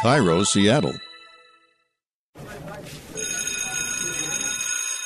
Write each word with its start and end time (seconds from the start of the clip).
KIRO, 0.00 0.46
Seattle. 0.46 0.94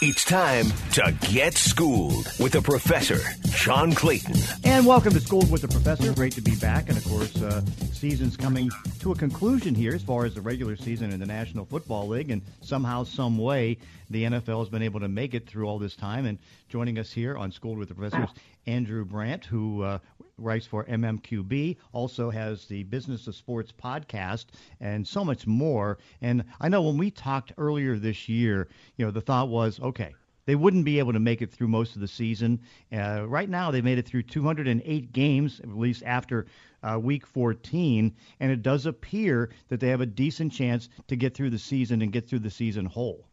It's 0.01 0.25
time 0.25 0.67
to 0.93 1.13
get 1.33 1.55
schooled 1.55 2.29
with 2.39 2.53
the 2.53 2.63
professor, 2.63 3.19
John 3.49 3.93
Clayton. 3.93 4.37
And 4.63 4.87
welcome 4.87 5.13
to 5.13 5.19
Schooled 5.19 5.51
with 5.51 5.63
the 5.63 5.69
Professor. 5.69 6.13
Great 6.13 6.35
to 6.35 6.43
be 6.43 6.55
back. 6.57 6.89
And 6.89 6.97
of 6.97 7.05
course, 7.07 7.35
uh, 7.43 7.63
season's 7.93 8.37
coming 8.37 8.71
to 9.01 9.11
a 9.11 9.17
conclusion 9.17 9.75
here 9.75 9.97
as 9.97 10.03
far 10.03 10.27
as 10.27 10.35
the 10.35 10.43
regular 10.43 10.77
season 10.77 11.11
in 11.11 11.19
the 11.19 11.27
National 11.27 11.65
Football 11.65 12.07
League. 12.07 12.31
And 12.31 12.43
somehow, 12.61 13.03
some 13.03 13.37
way, 13.37 13.79
the 14.11 14.23
NFL 14.25 14.61
has 14.61 14.69
been 14.69 14.83
able 14.83 15.01
to 15.01 15.09
make 15.09 15.35
it 15.35 15.49
through 15.49 15.67
all 15.67 15.81
this 15.81 15.97
time. 15.97 16.25
And 16.25 16.39
joining 16.69 17.01
us 17.01 17.11
here 17.11 17.37
on 17.37 17.51
Schooled 17.51 17.79
with 17.79 17.89
the 17.89 17.97
Professor 17.97 18.23
is 18.23 18.31
Andrew 18.67 19.05
Brandt, 19.05 19.47
who 19.47 19.83
uh, 19.83 19.99
writes 20.39 20.67
for 20.67 20.85
MMQB, 20.85 21.77
also 21.93 22.31
has 22.31 22.67
the 22.67 22.83
Business 22.85 23.27
of 23.27 23.35
Sports 23.35 23.73
podcast, 23.73 24.47
and 24.81 25.07
so 25.07 25.25
much 25.25 25.47
more. 25.47 25.99
And 26.21 26.45
I 26.61 26.69
know 26.69 26.83
when 26.83 26.99
we 26.99 27.11
talked 27.11 27.53
earlier 27.59 27.97
this 27.97 28.29
year, 28.29 28.69
you 28.97 29.05
know, 29.05 29.11
the 29.11 29.21
thought 29.21 29.49
was, 29.49 29.81
okay, 29.81 30.15
they 30.47 30.57
wouldn't 30.57 30.85
be 30.85 30.99
able 30.99 31.13
to 31.13 31.21
make 31.21 31.41
it 31.41 31.51
through 31.51 31.69
most 31.69 31.95
of 31.95 32.01
the 32.01 32.09
season. 32.09 32.61
Uh, 32.93 33.25
right 33.27 33.49
now, 33.49 33.71
they 33.71 33.81
made 33.81 33.99
it 33.99 34.07
through 34.07 34.25
208 34.25 35.13
games, 35.13 35.61
at 35.61 35.77
least 35.77 36.03
after 36.05 36.47
uh, 36.83 36.99
week 36.99 37.27
14, 37.27 38.15
and 38.41 38.53
it 38.53 38.63
does 38.63 38.87
appear 38.87 39.51
that 39.69 39.81
they 39.81 39.89
have 39.89 40.03
a 40.03 40.07
decent 40.07 40.53
chance 40.53 40.89
to 41.09 41.17
get 41.17 41.35
through 41.35 41.51
the 41.51 41.59
season 41.59 42.03
and 42.03 42.13
get 42.13 42.29
through 42.29 42.41
the 42.41 42.51
season 42.51 42.85
whole. 42.85 43.27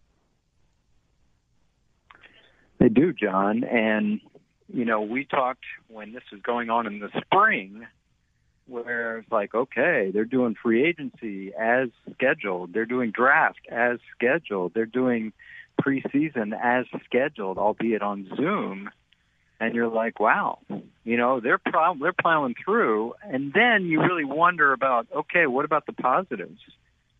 They 2.79 2.89
do, 2.89 3.13
John. 3.13 3.63
And, 3.63 4.21
you 4.73 4.85
know, 4.85 5.01
we 5.01 5.25
talked 5.25 5.65
when 5.87 6.13
this 6.13 6.23
was 6.31 6.41
going 6.41 6.69
on 6.69 6.87
in 6.87 6.99
the 6.99 7.09
spring 7.25 7.85
where 8.67 9.19
it's 9.19 9.31
like, 9.31 9.53
okay, 9.53 10.11
they're 10.13 10.25
doing 10.25 10.55
free 10.61 10.85
agency 10.85 11.53
as 11.53 11.89
scheduled. 12.13 12.73
They're 12.73 12.85
doing 12.85 13.11
draft 13.11 13.59
as 13.69 13.99
scheduled. 14.15 14.73
They're 14.73 14.85
doing 14.85 15.33
preseason 15.81 16.53
as 16.59 16.85
scheduled, 17.05 17.57
albeit 17.57 18.01
on 18.01 18.29
Zoom. 18.35 18.89
And 19.59 19.75
you're 19.75 19.89
like, 19.89 20.19
wow, 20.19 20.59
you 21.03 21.17
know, 21.17 21.39
they're 21.39 21.59
they're 21.99 22.13
plowing 22.13 22.55
through. 22.63 23.13
And 23.23 23.53
then 23.53 23.85
you 23.85 24.01
really 24.01 24.25
wonder 24.25 24.73
about, 24.73 25.07
okay, 25.15 25.45
what 25.45 25.65
about 25.65 25.85
the 25.85 25.93
positives? 25.93 26.61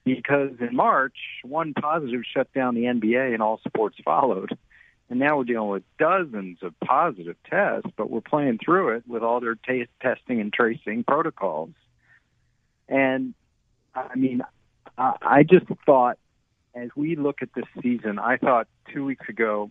Because 0.04 0.52
in 0.60 0.76
March, 0.76 1.18
one 1.44 1.74
positive 1.74 2.22
shut 2.34 2.52
down 2.54 2.74
the 2.74 2.86
NBA 2.86 3.34
and 3.34 3.44
all 3.44 3.60
sports 3.68 3.98
followed. 4.04 4.58
And 5.12 5.20
now 5.20 5.38
we're 5.38 5.44
dealing 5.44 5.70
with 5.70 5.84
dozens 6.00 6.60
of 6.62 6.74
positive 6.80 7.36
tests, 7.50 7.90
but 7.98 8.10
we're 8.10 8.22
playing 8.22 8.60
through 8.64 8.96
it 8.96 9.04
with 9.06 9.24
all 9.24 9.42
their 9.42 9.56
t- 9.56 9.90
testing 10.02 10.40
and 10.40 10.54
tracing 10.54 11.04
protocols. 11.04 11.74
And 12.88 13.34
I 13.94 14.16
mean, 14.16 14.42
I, 14.98 15.16
I 15.22 15.44
just 15.44 15.66
thought 15.86 16.18
as 16.74 16.92
we 16.96 17.18
look 17.18 17.42
at 17.42 17.50
this 17.54 17.66
season, 17.84 18.20
I 18.20 18.38
thought 18.38 18.70
two 18.94 19.04
weeks 19.04 19.28
ago 19.28 19.70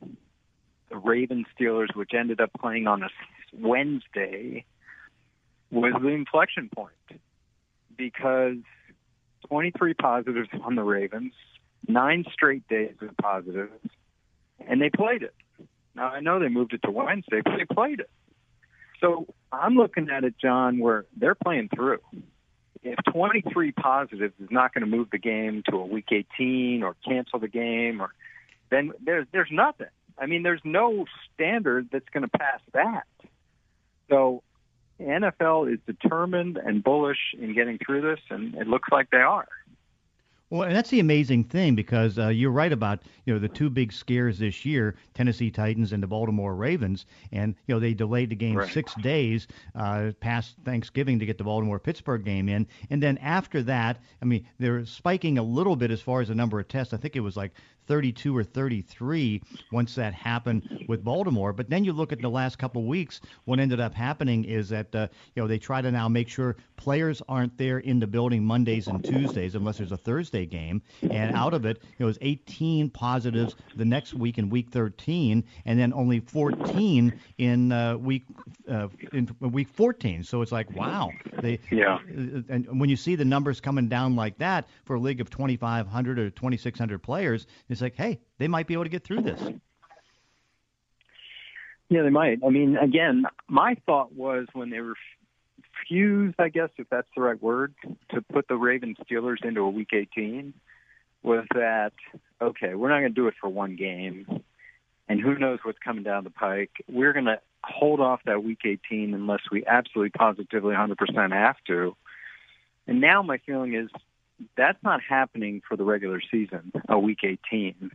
the 0.91 0.98
Ravens 0.98 1.47
Steelers, 1.58 1.97
which 1.97 2.10
ended 2.12 2.42
up 2.42 2.50
playing 2.60 2.86
on 2.86 3.02
a 3.02 3.08
Wednesday, 3.54 4.66
was 5.70 5.94
the 6.02 6.08
inflection 6.08 6.69
point 6.69 6.92
because 7.97 8.58
23 9.48 9.94
positives 9.94 10.50
on 10.62 10.75
the 10.75 10.82
Ravens, 10.82 11.32
nine 11.88 12.27
straight 12.30 12.69
days 12.69 12.97
of 13.00 13.16
positives, 13.16 13.88
and 14.66 14.80
they 14.80 14.91
played 14.91 15.22
it. 15.22 15.34
Now 15.94 16.08
I 16.08 16.20
know 16.20 16.39
they 16.39 16.48
moved 16.48 16.72
it 16.72 16.83
to 16.84 16.91
Wednesday, 16.91 17.41
but 17.44 17.56
they 17.56 17.64
played 17.64 18.00
it. 18.00 18.11
So 19.00 19.27
I'm 19.53 19.75
looking 19.75 20.08
at 20.11 20.25
it, 20.25 20.34
John, 20.39 20.78
where 20.78 21.06
they're 21.16 21.34
playing 21.34 21.70
through 21.75 22.00
if 22.83 22.98
23 23.12 23.72
positives 23.72 24.34
is 24.41 24.48
not 24.50 24.72
going 24.72 24.88
to 24.88 24.97
move 24.97 25.08
the 25.11 25.19
game 25.19 25.62
to 25.69 25.77
a 25.77 25.84
week 25.84 26.08
18 26.11 26.83
or 26.83 26.97
cancel 27.06 27.38
the 27.38 27.48
game, 27.48 28.00
or 28.00 28.12
then 28.70 28.92
there's 29.05 29.27
there's 29.33 29.50
nothing. 29.50 29.88
I 30.19 30.27
mean, 30.27 30.42
there's 30.42 30.61
no 30.64 31.06
standard 31.34 31.88
that's 31.92 32.08
going 32.12 32.22
to 32.22 32.38
pass 32.38 32.60
that. 32.72 33.06
So, 34.09 34.43
NFL 35.00 35.72
is 35.72 35.78
determined 35.87 36.59
and 36.59 36.82
bullish 36.82 37.34
in 37.38 37.54
getting 37.54 37.78
through 37.78 38.03
this, 38.03 38.20
and 38.28 38.54
it 38.54 38.66
looks 38.66 38.88
like 38.93 39.10
they 39.10 39.19
are. 39.19 39.49
Well, 40.50 40.62
and 40.62 40.75
that's 40.75 40.91
the 40.91 40.99
amazing 40.99 41.44
thing 41.44 41.77
because 41.77 42.19
uh, 42.19 42.28
you're 42.28 42.50
right 42.50 42.72
about 42.72 43.05
you 43.25 43.33
know 43.33 43.38
the 43.38 43.49
two 43.49 43.71
big 43.71 43.93
scares 43.93 44.41
this 44.41 44.65
year: 44.65 44.97
Tennessee 45.15 45.49
Titans 45.49 45.93
and 45.93 46.03
the 46.03 46.09
Baltimore 46.09 46.56
Ravens, 46.56 47.06
and 47.31 47.55
you 47.69 47.75
know 47.75 47.78
they 47.78 47.94
delayed 47.94 48.31
the 48.31 48.37
game 48.37 48.56
right. 48.56 48.69
six 48.69 48.93
days 48.97 49.47
uh, 49.77 50.11
past 50.19 50.56
Thanksgiving 50.65 51.21
to 51.21 51.27
get 51.27 51.38
the 51.38 51.44
Baltimore 51.44 51.78
Pittsburgh 51.78 52.25
game 52.25 52.49
in, 52.49 52.66
and 52.91 53.00
then 53.00 53.16
after 53.19 53.62
that, 53.62 54.00
I 54.21 54.25
mean 54.25 54.44
they're 54.59 54.84
spiking 54.84 55.38
a 55.38 55.43
little 55.43 55.77
bit 55.77 55.93
as 55.93 56.00
far 56.00 56.21
as 56.21 56.28
the 56.28 56.34
number 56.34 56.59
of 56.59 56.67
tests. 56.67 56.93
I 56.93 56.97
think 56.97 57.15
it 57.15 57.21
was 57.21 57.37
like 57.37 57.53
32 57.90 58.36
or 58.36 58.44
33 58.44 59.42
once 59.72 59.96
that 59.96 60.14
happened 60.14 60.84
with 60.86 61.02
Baltimore. 61.02 61.52
But 61.52 61.68
then 61.68 61.82
you 61.82 61.92
look 61.92 62.12
at 62.12 62.20
the 62.20 62.30
last 62.30 62.56
couple 62.56 62.82
of 62.82 62.86
weeks. 62.86 63.20
What 63.46 63.58
ended 63.58 63.80
up 63.80 63.92
happening 63.92 64.44
is 64.44 64.68
that 64.68 64.94
uh, 64.94 65.08
you 65.34 65.42
know 65.42 65.48
they 65.48 65.58
try 65.58 65.82
to 65.82 65.90
now 65.90 66.08
make 66.08 66.28
sure 66.28 66.54
players 66.76 67.20
aren't 67.28 67.58
there 67.58 67.78
in 67.80 67.98
the 67.98 68.06
building 68.06 68.44
Mondays 68.44 68.86
and 68.86 69.04
Tuesdays 69.04 69.56
unless 69.56 69.78
there's 69.78 69.90
a 69.90 69.96
Thursday 69.96 70.46
game. 70.46 70.80
And 71.10 71.34
out 71.34 71.52
of 71.52 71.66
it, 71.66 71.82
it 71.98 72.04
was 72.04 72.16
18 72.20 72.90
positives 72.90 73.56
the 73.74 73.84
next 73.84 74.14
week 74.14 74.38
in 74.38 74.50
week 74.50 74.68
13, 74.70 75.42
and 75.66 75.78
then 75.78 75.92
only 75.92 76.20
14 76.20 77.12
in 77.38 77.72
uh, 77.72 77.96
week 77.96 78.24
uh, 78.70 78.86
in 79.12 79.28
week 79.40 79.68
14. 79.68 80.22
So 80.22 80.42
it's 80.42 80.52
like 80.52 80.70
wow, 80.76 81.10
they 81.42 81.58
yeah. 81.72 81.98
And 82.06 82.78
when 82.78 82.88
you 82.88 82.96
see 82.96 83.16
the 83.16 83.24
numbers 83.24 83.60
coming 83.60 83.88
down 83.88 84.14
like 84.14 84.38
that 84.38 84.68
for 84.84 84.94
a 84.94 85.00
league 85.00 85.20
of 85.20 85.28
2,500 85.28 86.18
or 86.20 86.30
2,600 86.30 87.02
players, 87.02 87.48
it's 87.68 87.79
it's 87.80 87.82
like, 87.82 87.96
hey, 87.96 88.20
they 88.38 88.48
might 88.48 88.66
be 88.66 88.74
able 88.74 88.84
to 88.84 88.91
get 88.91 89.04
through 89.04 89.22
this. 89.22 89.41
Yeah, 91.88 92.02
they 92.02 92.10
might. 92.10 92.41
I 92.44 92.50
mean, 92.50 92.76
again, 92.76 93.24
my 93.48 93.76
thought 93.86 94.14
was 94.14 94.46
when 94.52 94.70
they 94.70 94.78
refused, 94.78 96.36
I 96.38 96.50
guess, 96.50 96.69
if 96.76 96.88
that's 96.90 97.08
the 97.16 97.22
right 97.22 97.42
word, 97.42 97.74
to 98.10 98.22
put 98.22 98.48
the 98.48 98.56
Ravens 98.56 98.96
Steelers 99.04 99.44
into 99.44 99.62
a 99.62 99.70
Week 99.70 99.88
18, 99.92 100.52
was 101.22 101.46
that 101.54 101.92
okay? 102.40 102.74
We're 102.74 102.90
not 102.90 103.00
going 103.00 103.14
to 103.14 103.20
do 103.20 103.26
it 103.28 103.34
for 103.40 103.48
one 103.48 103.76
game, 103.76 104.42
and 105.08 105.20
who 105.20 105.36
knows 105.36 105.58
what's 105.62 105.78
coming 105.78 106.04
down 106.04 106.24
the 106.24 106.30
pike. 106.30 106.70
We're 106.88 107.12
going 107.12 107.24
to 107.24 107.40
hold 107.64 108.00
off 108.00 108.20
that 108.26 108.44
Week 108.44 108.60
18 108.64 109.14
unless 109.14 109.40
we 109.50 109.64
absolutely, 109.66 110.10
positively, 110.10 110.74
100% 110.74 111.32
have 111.32 111.56
to. 111.66 111.96
And 112.86 113.00
now 113.00 113.22
my 113.22 113.38
feeling 113.38 113.74
is 113.74 113.90
that's 114.56 114.82
not 114.82 115.00
happening 115.02 115.62
for 115.66 115.76
the 115.76 115.84
regular 115.84 116.20
season, 116.30 116.72
a 116.88 116.98
week 116.98 117.20
18. 117.22 117.90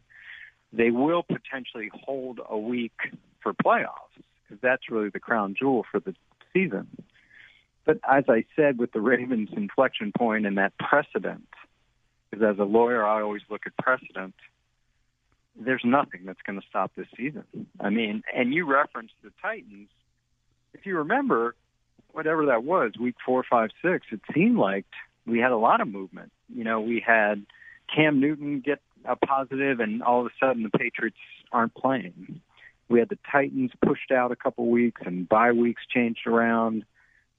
They 0.73 0.91
will 0.91 1.23
potentially 1.23 1.89
hold 1.93 2.39
a 2.47 2.57
week 2.57 2.93
for 3.41 3.53
playoffs 3.53 3.91
because 4.43 4.61
that's 4.61 4.89
really 4.89 5.09
the 5.09 5.19
crown 5.19 5.55
jewel 5.57 5.85
for 5.89 5.99
the 5.99 6.13
season. 6.53 6.87
But 7.85 7.99
as 8.07 8.25
I 8.27 8.45
said, 8.55 8.79
with 8.79 8.91
the 8.91 9.01
Ravens' 9.01 9.49
inflection 9.55 10.11
point 10.17 10.45
and 10.45 10.57
that 10.57 10.73
precedent, 10.77 11.47
because 12.29 12.43
as 12.43 12.59
a 12.59 12.63
lawyer, 12.63 13.05
I 13.05 13.21
always 13.21 13.43
look 13.49 13.61
at 13.65 13.77
precedent. 13.77 14.33
There's 15.55 15.83
nothing 15.85 16.21
that's 16.25 16.41
going 16.41 16.59
to 16.59 16.65
stop 16.67 16.91
this 16.97 17.07
season. 17.15 17.45
I 17.79 17.89
mean, 17.89 18.23
and 18.35 18.53
you 18.53 18.69
referenced 18.69 19.13
the 19.23 19.31
Titans. 19.41 19.89
If 20.73 20.85
you 20.85 20.97
remember, 20.97 21.55
whatever 22.11 22.47
that 22.47 22.63
was, 22.63 22.93
week 22.99 23.15
four, 23.25 23.43
five, 23.49 23.69
six, 23.81 24.07
it 24.11 24.19
seemed 24.33 24.57
like 24.57 24.85
we 25.25 25.39
had 25.39 25.51
a 25.51 25.57
lot 25.57 25.81
of 25.81 25.87
movement. 25.87 26.31
You 26.53 26.63
know, 26.63 26.81
we 26.81 27.03
had 27.05 27.45
Cam 27.93 28.19
Newton 28.19 28.61
get 28.61 28.79
a 29.03 29.15
positive, 29.15 29.79
and 29.79 30.03
all 30.03 30.21
of 30.21 30.27
a 30.27 30.45
sudden 30.45 30.63
the 30.63 30.69
Patriots 30.69 31.17
aren't 31.51 31.73
playing. 31.75 32.41
We 32.87 32.99
had 32.99 33.09
the 33.09 33.17
Titans 33.31 33.71
pushed 33.83 34.11
out 34.11 34.31
a 34.31 34.35
couple 34.35 34.67
weeks, 34.67 35.01
and 35.05 35.27
bye 35.27 35.51
weeks 35.51 35.81
changed 35.91 36.27
around. 36.27 36.85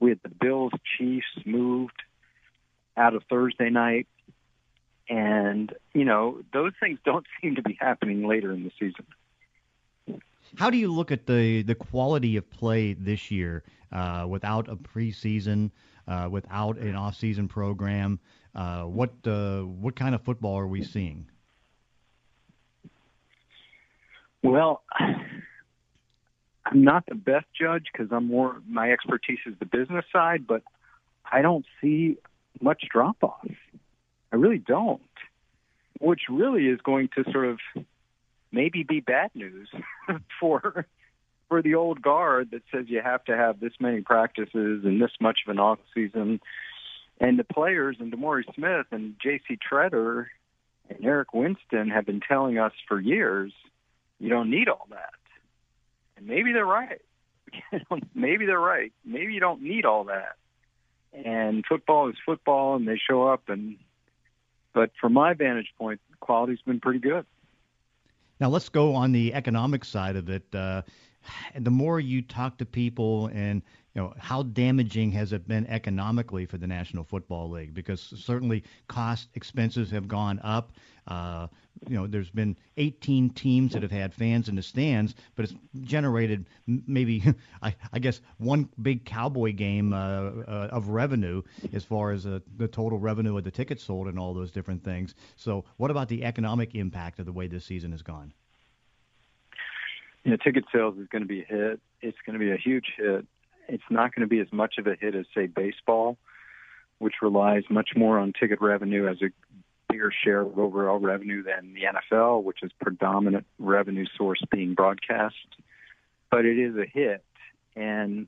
We 0.00 0.10
had 0.10 0.20
the 0.22 0.28
Bills 0.28 0.72
Chiefs 0.98 1.26
moved 1.44 2.02
out 2.96 3.14
of 3.14 3.22
Thursday 3.28 3.70
night. 3.70 4.06
And, 5.08 5.72
you 5.94 6.04
know, 6.04 6.42
those 6.52 6.72
things 6.80 6.98
don't 7.04 7.26
seem 7.42 7.56
to 7.56 7.62
be 7.62 7.76
happening 7.80 8.26
later 8.26 8.52
in 8.52 8.64
the 8.64 8.72
season. 8.78 9.06
How 10.56 10.70
do 10.70 10.78
you 10.78 10.92
look 10.92 11.10
at 11.10 11.26
the, 11.26 11.62
the 11.62 11.74
quality 11.74 12.36
of 12.36 12.48
play 12.50 12.92
this 12.92 13.30
year 13.30 13.64
uh, 13.92 14.26
without 14.28 14.68
a 14.68 14.76
preseason, 14.76 15.70
uh, 16.08 16.28
without 16.30 16.78
an 16.78 16.94
off-season 16.94 17.48
program? 17.48 18.20
Uh, 18.54 18.82
what 18.82 19.12
uh, 19.26 19.60
what 19.60 19.96
kind 19.96 20.14
of 20.14 20.22
football 20.22 20.58
are 20.58 20.66
we 20.66 20.82
seeing? 20.82 21.28
Well, 24.42 24.82
I'm 26.66 26.82
not 26.82 27.04
the 27.06 27.14
best 27.14 27.46
judge 27.58 27.86
because 27.92 28.08
I'm 28.12 28.28
more 28.28 28.62
my 28.68 28.92
expertise 28.92 29.38
is 29.46 29.54
the 29.58 29.66
business 29.66 30.04
side, 30.12 30.46
but 30.46 30.62
I 31.30 31.42
don't 31.42 31.66
see 31.80 32.16
much 32.60 32.84
drop 32.90 33.16
off. 33.22 33.46
I 34.32 34.36
really 34.36 34.58
don't, 34.58 35.02
which 36.00 36.22
really 36.28 36.66
is 36.66 36.80
going 36.80 37.08
to 37.16 37.24
sort 37.30 37.46
of 37.46 37.58
maybe 38.52 38.82
be 38.82 39.00
bad 39.00 39.30
news 39.34 39.68
for 40.40 40.86
for 41.48 41.62
the 41.62 41.74
old 41.74 42.02
guard 42.02 42.50
that 42.50 42.62
says 42.72 42.86
you 42.88 43.00
have 43.02 43.24
to 43.24 43.36
have 43.36 43.60
this 43.60 43.72
many 43.80 44.00
practices 44.00 44.84
and 44.84 45.00
this 45.00 45.12
much 45.20 45.40
of 45.46 45.50
an 45.50 45.58
off 45.58 45.78
season 45.94 46.40
And 47.20 47.38
the 47.38 47.44
players 47.44 47.96
and 47.98 48.12
DeMaurice 48.12 48.54
Smith 48.54 48.86
and 48.90 49.14
J.C. 49.22 49.58
Tretter 49.70 50.26
and 50.88 51.04
Eric 51.04 51.32
Winston 51.32 51.90
have 51.90 52.06
been 52.06 52.20
telling 52.20 52.58
us 52.58 52.72
for 52.88 53.00
years, 53.00 53.52
you 54.18 54.28
don't 54.28 54.50
need 54.50 54.68
all 54.68 54.86
that. 54.90 55.14
And 56.16 56.26
maybe 56.26 56.52
they're 56.52 56.64
right. 56.64 57.00
maybe 58.14 58.46
they're 58.46 58.60
right. 58.60 58.92
Maybe 59.04 59.34
you 59.34 59.40
don't 59.40 59.62
need 59.62 59.84
all 59.84 60.04
that. 60.04 60.36
And 61.12 61.64
football 61.66 62.08
is 62.10 62.16
football, 62.24 62.76
and 62.76 62.86
they 62.86 62.98
show 62.98 63.26
up. 63.26 63.48
And 63.48 63.76
but 64.74 64.90
from 65.00 65.14
my 65.14 65.32
vantage 65.32 65.72
point, 65.78 66.00
quality's 66.20 66.60
been 66.66 66.80
pretty 66.80 66.98
good. 66.98 67.24
Now 68.38 68.50
let's 68.50 68.68
go 68.68 68.94
on 68.94 69.12
the 69.12 69.32
economic 69.32 69.84
side 69.84 70.16
of 70.16 70.28
it. 70.28 70.54
Uh, 70.54 70.82
the 71.58 71.70
more 71.70 72.00
you 72.00 72.22
talk 72.22 72.58
to 72.58 72.66
people 72.66 73.26
and 73.28 73.62
you 73.94 74.02
know 74.02 74.12
how 74.18 74.42
damaging 74.42 75.10
has 75.12 75.32
it 75.32 75.48
been 75.48 75.66
economically 75.68 76.44
for 76.44 76.58
the 76.58 76.66
National 76.66 77.02
Football 77.02 77.50
League? 77.50 77.72
Because 77.72 78.00
certainly 78.00 78.62
cost 78.88 79.28
expenses 79.34 79.90
have 79.90 80.06
gone 80.06 80.38
up. 80.42 80.72
Uh, 81.06 81.46
you 81.88 81.96
know, 81.96 82.06
there's 82.06 82.30
been 82.30 82.56
18 82.76 83.30
teams 83.30 83.72
that 83.72 83.82
have 83.82 83.90
had 83.90 84.12
fans 84.12 84.50
in 84.50 84.56
the 84.56 84.62
stands, 84.62 85.14
but 85.34 85.44
it's 85.44 85.54
generated 85.80 86.46
maybe, 86.66 87.22
I, 87.62 87.74
I 87.92 87.98
guess, 87.98 88.20
one 88.36 88.68
big 88.82 89.06
Cowboy 89.06 89.52
game 89.52 89.94
uh, 89.94 89.96
uh, 89.96 90.68
of 90.72 90.88
revenue 90.88 91.42
as 91.72 91.84
far 91.84 92.12
as 92.12 92.26
uh, 92.26 92.40
the 92.56 92.68
total 92.68 92.98
revenue 92.98 93.38
of 93.38 93.44
the 93.44 93.50
tickets 93.50 93.84
sold 93.84 94.08
and 94.08 94.18
all 94.18 94.34
those 94.34 94.50
different 94.50 94.84
things. 94.84 95.14
So, 95.36 95.64
what 95.78 95.90
about 95.90 96.08
the 96.08 96.24
economic 96.24 96.74
impact 96.74 97.18
of 97.18 97.24
the 97.26 97.32
way 97.32 97.46
this 97.46 97.64
season 97.64 97.92
has 97.92 98.02
gone? 98.02 98.34
You 100.26 100.32
know, 100.32 100.36
ticket 100.36 100.64
sales 100.74 100.98
is 100.98 101.08
going 101.08 101.22
to 101.22 101.28
be 101.28 101.42
a 101.42 101.44
hit. 101.44 101.80
It's 102.02 102.18
going 102.26 102.38
to 102.38 102.44
be 102.44 102.50
a 102.50 102.56
huge 102.56 102.86
hit 102.96 103.26
it's 103.68 103.84
not 103.90 104.14
going 104.14 104.22
to 104.22 104.28
be 104.28 104.40
as 104.40 104.52
much 104.52 104.74
of 104.78 104.86
a 104.86 104.94
hit 104.98 105.14
as 105.14 105.26
say 105.34 105.46
baseball, 105.46 106.18
which 106.98 107.14
relies 107.22 107.64
much 107.70 107.90
more 107.96 108.18
on 108.18 108.32
ticket 108.32 108.60
revenue 108.60 109.08
as 109.08 109.18
a 109.22 109.30
bigger 109.88 110.12
share 110.24 110.40
of 110.40 110.58
overall 110.58 110.98
revenue 110.98 111.42
than 111.42 111.74
the 111.74 111.82
NFL, 111.82 112.42
which 112.42 112.62
is 112.62 112.70
predominant 112.80 113.46
revenue 113.58 114.06
source 114.16 114.42
being 114.50 114.74
broadcast. 114.74 115.34
But 116.30 116.44
it 116.44 116.58
is 116.58 116.76
a 116.76 116.86
hit, 116.86 117.24
and 117.74 118.26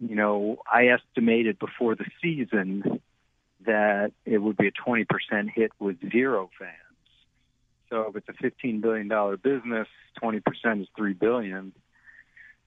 you 0.00 0.14
know 0.14 0.58
I 0.70 0.88
estimated 0.88 1.58
before 1.58 1.94
the 1.94 2.06
season 2.22 3.00
that 3.66 4.12
it 4.26 4.38
would 4.38 4.56
be 4.56 4.68
a 4.68 4.72
20% 4.72 5.06
hit 5.54 5.72
with 5.78 5.96
zero 6.12 6.50
fans. 6.58 6.70
So 7.94 8.06
if 8.08 8.16
it's 8.16 8.28
a 8.28 8.42
15 8.42 8.80
billion 8.80 9.06
dollar 9.06 9.36
business, 9.36 9.86
20% 10.20 10.42
is 10.82 10.88
3 10.96 11.12
billion 11.12 11.72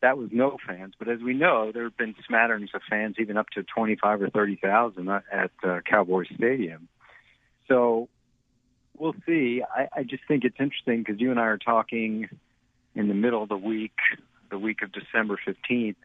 that 0.02 0.18
was 0.18 0.30
no 0.32 0.58
fans. 0.66 0.94
But 0.98 1.08
as 1.08 1.20
we 1.22 1.34
know, 1.34 1.72
there 1.74 1.84
have 1.84 1.98
been 1.98 2.16
smatterings 2.28 2.70
of 2.74 2.82
fans, 2.90 3.16
even 3.20 3.38
up 3.38 3.50
to 3.52 3.64
25 3.64 4.22
or 4.22 4.30
30,000 4.30 5.10
at 5.10 5.52
uh, 5.64 5.80
Cowboy 5.90 6.26
Stadium. 6.36 6.88
So 7.68 8.10
we'll 8.98 9.16
see. 9.26 9.64
I, 9.64 9.88
I 9.96 10.04
just 10.04 10.24
think 10.28 10.44
it's 10.44 10.58
interesting 10.60 11.00
because 11.00 11.20
you 11.20 11.32
and 11.32 11.40
I 11.40 11.44
are 11.44 11.58
talking 11.58 12.30
in 12.96 13.08
the 13.08 13.14
middle 13.14 13.44
of 13.44 13.50
the 13.50 13.58
week, 13.58 13.96
the 14.50 14.60
week 14.60 14.82
of 14.84 14.92
December 14.92 15.40
15th, 15.46 15.96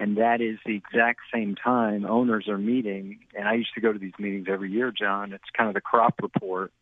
and 0.00 0.16
that 0.18 0.40
is 0.40 0.58
the 0.64 0.76
exact 0.76 1.20
same 1.32 1.56
time 1.56 2.04
owners 2.04 2.48
are 2.48 2.58
meeting. 2.58 3.20
And 3.36 3.48
I 3.48 3.54
used 3.54 3.74
to 3.74 3.80
go 3.80 3.92
to 3.92 3.98
these 3.98 4.12
meetings 4.18 4.46
every 4.48 4.70
year, 4.70 4.92
John. 4.92 5.32
It's 5.32 5.50
kind 5.56 5.68
of 5.68 5.74
the 5.74 5.80
crop 5.80 6.20
report 6.22 6.72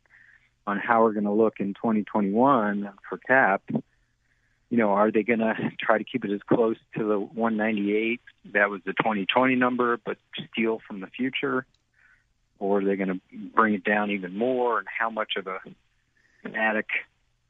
on 0.67 0.79
how 0.79 1.03
we're 1.03 1.13
going 1.13 1.25
to 1.25 1.33
look 1.33 1.61
in 1.61 1.75
2021 1.75 2.91
for 3.09 3.19
cap 3.19 3.63
you 4.69 4.79
know, 4.79 4.91
are 4.91 5.11
they 5.11 5.23
going 5.23 5.39
to 5.41 5.55
try 5.81 5.99
to 5.99 6.05
keep 6.05 6.25
it 6.25 6.31
as 6.31 6.41
close 6.43 6.77
to 6.97 7.05
the 7.05 7.19
198 7.19 8.21
that 8.53 8.71
was 8.71 8.81
the 8.85 8.93
2020 8.93 9.55
number, 9.55 9.99
but 10.05 10.19
steal 10.51 10.81
from 10.87 11.01
the 11.01 11.07
future, 11.07 11.67
or 12.59 12.79
are 12.79 12.85
they 12.85 12.97
going 12.97 13.09
to 13.09 13.21
bring 13.55 13.75
it 13.75 13.85
down 13.85 14.11
even 14.11 14.37
more? 14.37 14.79
And 14.79 14.89
how 14.89 15.11
much 15.11 15.33
of 15.37 15.47
a 15.47 15.59
dramatic 16.43 16.87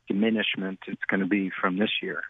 diminishment 0.08 0.80
it's 0.86 1.04
going 1.08 1.20
to 1.20 1.26
be 1.26 1.50
from 1.50 1.78
this 1.78 1.90
year? 2.02 2.22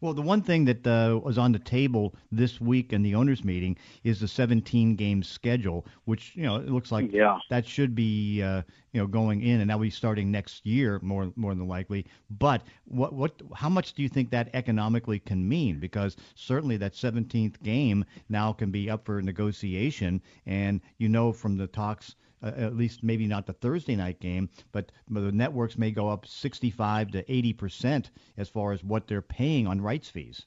Well, 0.00 0.12
the 0.12 0.22
one 0.22 0.42
thing 0.42 0.66
that 0.66 0.86
uh, 0.86 1.18
was 1.22 1.38
on 1.38 1.52
the 1.52 1.58
table 1.58 2.14
this 2.30 2.60
week 2.60 2.92
in 2.92 3.02
the 3.02 3.14
owners' 3.14 3.42
meeting 3.42 3.78
is 4.04 4.20
the 4.20 4.28
17 4.28 4.94
game 4.94 5.22
schedule, 5.22 5.86
which 6.04 6.36
you 6.36 6.42
know 6.42 6.56
it 6.56 6.68
looks 6.68 6.92
like 6.92 7.12
yeah. 7.12 7.38
that 7.48 7.66
should 7.66 7.94
be 7.94 8.42
uh, 8.42 8.62
you 8.92 9.00
know 9.00 9.06
going 9.06 9.40
in, 9.42 9.60
and 9.60 9.70
that 9.70 9.78
will 9.78 9.86
be 9.86 9.90
starting 9.90 10.30
next 10.30 10.66
year 10.66 11.00
more 11.02 11.32
more 11.34 11.54
than 11.54 11.66
likely. 11.66 12.04
But 12.28 12.62
what 12.84 13.14
what 13.14 13.40
how 13.54 13.70
much 13.70 13.94
do 13.94 14.02
you 14.02 14.10
think 14.10 14.30
that 14.30 14.50
economically 14.52 15.18
can 15.18 15.48
mean? 15.48 15.80
Because 15.80 16.16
certainly 16.34 16.76
that 16.76 16.92
17th 16.92 17.62
game 17.62 18.04
now 18.28 18.52
can 18.52 18.70
be 18.70 18.90
up 18.90 19.06
for 19.06 19.22
negotiation, 19.22 20.20
and 20.44 20.82
you 20.98 21.08
know 21.08 21.32
from 21.32 21.56
the 21.56 21.66
talks 21.66 22.16
uh, 22.42 22.52
at 22.56 22.76
least 22.76 23.02
maybe 23.02 23.26
not 23.26 23.46
the 23.46 23.52
Thursday 23.52 23.96
night 23.96 24.20
game, 24.20 24.48
but, 24.72 24.92
the 25.08 25.32
networks 25.32 25.78
may 25.78 25.90
go 25.90 26.08
up 26.08 26.26
65 26.26 27.12
to 27.12 27.32
80 27.32 27.52
percent 27.54 28.10
as 28.36 28.48
far 28.48 28.72
as 28.72 28.82
what 28.82 29.06
they're 29.06 29.22
paying 29.22 29.66
on 29.66 29.80
rights 29.80 30.08
fees. 30.08 30.46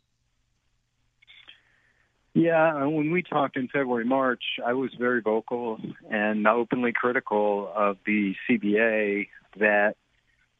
Yeah, 2.33 2.85
when 2.85 3.11
we 3.11 3.23
talked 3.23 3.57
in 3.57 3.67
February, 3.67 4.05
March, 4.05 4.43
I 4.63 4.73
was 4.73 4.91
very 4.97 5.21
vocal 5.21 5.79
and 6.09 6.45
openly 6.47 6.93
critical 6.93 7.71
of 7.75 7.97
the 8.05 8.35
CBA 8.47 9.27
that 9.57 9.95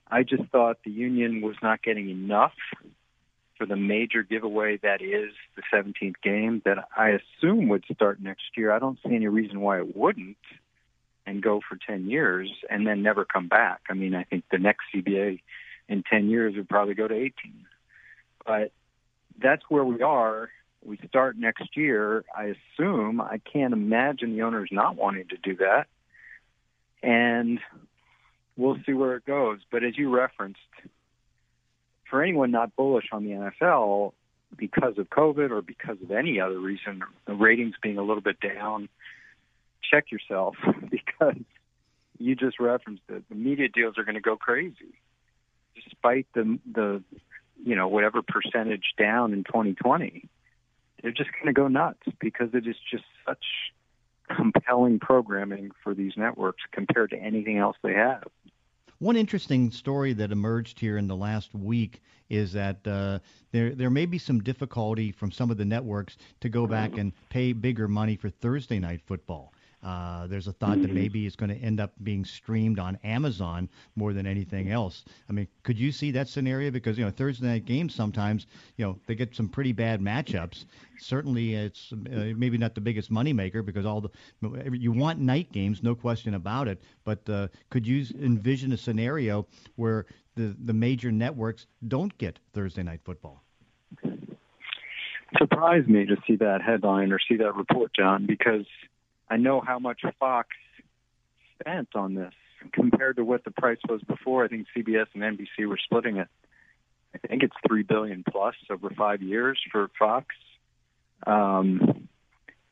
I 0.07 0.23
just 0.23 0.43
thought 0.51 0.77
the 0.83 0.91
union 0.91 1.41
was 1.41 1.55
not 1.61 1.83
getting 1.83 2.09
enough 2.09 2.53
for 3.57 3.65
the 3.65 3.75
major 3.75 4.23
giveaway 4.23 4.77
that 4.77 5.01
is 5.01 5.31
the 5.55 5.61
17th 5.71 6.15
game 6.23 6.61
that 6.65 6.87
I 6.97 7.19
assume 7.19 7.67
would 7.67 7.85
start 7.93 8.19
next 8.19 8.57
year. 8.57 8.71
I 8.71 8.79
don't 8.79 8.97
see 9.05 9.13
any 9.13 9.27
reason 9.27 9.59
why 9.61 9.79
it 9.79 9.95
wouldn't 9.95 10.37
and 11.29 11.43
go 11.43 11.61
for 11.67 11.77
10 11.87 12.09
years 12.09 12.51
and 12.69 12.87
then 12.87 13.03
never 13.03 13.23
come 13.23 13.47
back. 13.47 13.81
I 13.87 13.93
mean, 13.93 14.15
I 14.15 14.23
think 14.23 14.45
the 14.51 14.57
next 14.57 14.85
CBA 14.93 15.41
in 15.87 16.03
10 16.03 16.29
years 16.29 16.55
would 16.55 16.67
probably 16.67 16.95
go 16.95 17.07
to 17.07 17.13
18. 17.13 17.33
But 18.45 18.71
that's 19.39 19.61
where 19.69 19.85
we 19.85 20.01
are. 20.01 20.49
We 20.83 20.97
start 21.07 21.37
next 21.37 21.77
year. 21.77 22.25
I 22.35 22.55
assume, 22.55 23.21
I 23.21 23.39
can't 23.51 23.73
imagine 23.73 24.35
the 24.35 24.41
owners 24.41 24.69
not 24.71 24.95
wanting 24.95 25.27
to 25.27 25.37
do 25.37 25.55
that. 25.57 25.85
And 27.03 27.59
we'll 28.57 28.77
see 28.85 28.93
where 28.93 29.15
it 29.15 29.25
goes. 29.25 29.59
But 29.71 29.83
as 29.83 29.97
you 29.97 30.09
referenced, 30.09 30.59
for 32.09 32.23
anyone 32.23 32.49
not 32.49 32.75
bullish 32.75 33.05
on 33.11 33.23
the 33.23 33.31
NFL 33.31 34.13
because 34.57 34.97
of 34.97 35.09
COVID 35.11 35.51
or 35.51 35.61
because 35.61 35.97
of 36.01 36.09
any 36.09 36.39
other 36.39 36.59
reason, 36.59 37.03
the 37.27 37.35
ratings 37.35 37.75
being 37.83 37.99
a 37.99 38.03
little 38.03 38.23
bit 38.23 38.39
down, 38.39 38.89
check 39.89 40.11
yourself 40.11 40.55
because 41.19 41.35
you 42.17 42.35
just 42.35 42.59
referenced 42.59 43.03
it. 43.09 43.23
The 43.29 43.35
media 43.35 43.69
deals 43.69 43.97
are 43.97 44.03
going 44.03 44.15
to 44.15 44.21
go 44.21 44.35
crazy, 44.35 44.99
despite 45.75 46.27
the 46.33 46.59
the 46.71 47.03
you 47.63 47.75
know 47.75 47.87
whatever 47.87 48.21
percentage 48.21 48.93
down 48.97 49.33
in 49.33 49.43
2020. 49.43 50.27
They're 51.01 51.11
just 51.11 51.31
going 51.31 51.47
to 51.47 51.53
go 51.53 51.67
nuts 51.69 52.03
because 52.19 52.49
it 52.53 52.67
is 52.67 52.75
just 52.91 53.05
such 53.25 53.43
compelling 54.35 54.99
programming 54.99 55.71
for 55.81 55.93
these 55.93 56.13
networks 56.17 56.61
compared 56.71 57.11
to 57.11 57.17
anything 57.17 57.57
else 57.57 57.77
they 57.81 57.93
have. 57.93 58.23
One 58.99 59.15
interesting 59.15 59.71
story 59.71 60.11
that 60.13 60.33
emerged 60.33 60.77
here 60.77 60.97
in 60.97 61.07
the 61.07 61.15
last 61.15 61.55
week 61.55 62.01
is 62.29 62.51
that 62.51 62.85
uh, 62.85 63.19
there 63.51 63.73
there 63.73 63.89
may 63.89 64.05
be 64.05 64.17
some 64.17 64.41
difficulty 64.41 65.11
from 65.13 65.31
some 65.31 65.49
of 65.49 65.57
the 65.57 65.65
networks 65.65 66.17
to 66.41 66.49
go 66.49 66.67
back 66.67 66.97
and 66.97 67.13
pay 67.29 67.53
bigger 67.53 67.87
money 67.87 68.17
for 68.17 68.29
Thursday 68.29 68.77
night 68.77 69.01
football. 69.05 69.53
Uh, 69.81 70.27
there's 70.27 70.47
a 70.47 70.51
thought 70.51 70.81
that 70.81 70.87
mm-hmm. 70.87 70.95
maybe 70.95 71.25
it's 71.25 71.37
going 71.37 71.49
to 71.49 71.55
end 71.55 71.79
up 71.79 71.93
being 72.03 72.25
streamed 72.25 72.79
on 72.79 72.97
Amazon 73.03 73.69
more 73.95 74.11
than 74.11 74.27
anything 74.27 74.71
else. 74.71 75.05
I 75.29 75.33
mean, 75.33 75.47
could 75.63 75.79
you 75.79 75.91
see 75.91 76.11
that 76.11 76.27
scenario? 76.27 76.69
Because 76.69 76.97
you 76.97 77.05
know 77.05 77.11
Thursday 77.11 77.47
night 77.47 77.65
games 77.65 77.95
sometimes 77.95 78.45
you 78.75 78.85
know 78.85 78.99
they 79.05 79.15
get 79.15 79.35
some 79.35 79.47
pretty 79.47 79.71
bad 79.71 80.01
matchups. 80.01 80.65
Certainly, 80.99 81.55
it's 81.55 81.93
uh, 81.93 82.33
maybe 82.35 82.57
not 82.57 82.75
the 82.75 82.81
biggest 82.81 83.09
moneymaker 83.11 83.65
because 83.65 83.85
all 83.85 84.01
the 84.01 84.09
you 84.73 84.91
want 84.91 85.19
night 85.19 85.51
games, 85.53 85.81
no 85.81 85.95
question 85.95 86.33
about 86.33 86.67
it. 86.67 86.81
But 87.05 87.29
uh, 87.29 87.47
could 87.69 87.87
you 87.87 88.05
envision 88.21 88.73
a 88.73 88.77
scenario 88.77 89.47
where 89.77 90.05
the 90.35 90.55
the 90.65 90.73
major 90.73 91.11
networks 91.11 91.67
don't 91.87 92.17
get 92.17 92.39
Thursday 92.53 92.83
night 92.83 92.99
football? 93.05 93.43
surprised 95.37 95.87
me 95.87 96.05
to 96.05 96.17
see 96.27 96.35
that 96.37 96.61
headline 96.61 97.11
or 97.11 97.19
see 97.19 97.37
that 97.37 97.55
report, 97.55 97.91
John, 97.95 98.25
because 98.25 98.65
I 99.29 99.37
know 99.37 99.61
how 99.61 99.79
much 99.79 100.01
Fox 100.19 100.49
spent 101.59 101.89
on 101.95 102.15
this 102.15 102.33
compared 102.73 103.17
to 103.17 103.23
what 103.23 103.43
the 103.43 103.51
price 103.51 103.79
was 103.87 104.01
before. 104.01 104.43
I 104.43 104.47
think 104.47 104.67
CBS 104.75 105.07
and 105.13 105.23
NBC 105.23 105.67
were 105.67 105.79
splitting 105.83 106.17
it. 106.17 106.27
I 107.13 107.27
think 107.27 107.43
it's 107.43 107.55
three 107.67 107.83
billion 107.83 108.23
plus 108.29 108.55
over 108.69 108.89
five 108.91 109.21
years 109.21 109.59
for 109.71 109.89
Fox, 109.97 110.27
um, 111.25 112.07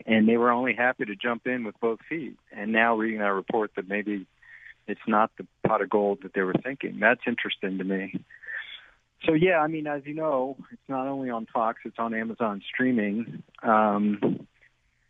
and 0.05 0.29
they 0.29 0.37
were 0.37 0.51
only 0.51 0.73
happy 0.73 1.05
to 1.05 1.15
jump 1.15 1.47
in 1.47 1.63
with 1.63 1.79
both 1.79 1.99
feet. 2.07 2.37
And 2.51 2.71
now 2.71 2.95
reading 2.95 3.19
that 3.19 3.33
report 3.33 3.71
that 3.75 3.87
maybe 3.87 4.27
it's 4.87 5.01
not 5.07 5.31
the 5.37 5.47
pot 5.67 5.81
of 5.81 5.89
gold 5.89 6.19
that 6.23 6.33
they 6.33 6.41
were 6.41 6.53
thinking. 6.63 6.99
That's 6.99 7.21
interesting 7.27 7.79
to 7.79 7.83
me. 7.83 8.23
So 9.25 9.33
yeah, 9.33 9.57
I 9.59 9.67
mean, 9.67 9.87
as 9.87 10.03
you 10.05 10.13
know, 10.13 10.55
it's 10.71 10.87
not 10.87 11.07
only 11.07 11.29
on 11.29 11.47
Fox; 11.51 11.79
it's 11.83 11.97
on 11.97 12.13
Amazon 12.13 12.61
streaming. 12.71 13.41
Um, 13.63 14.47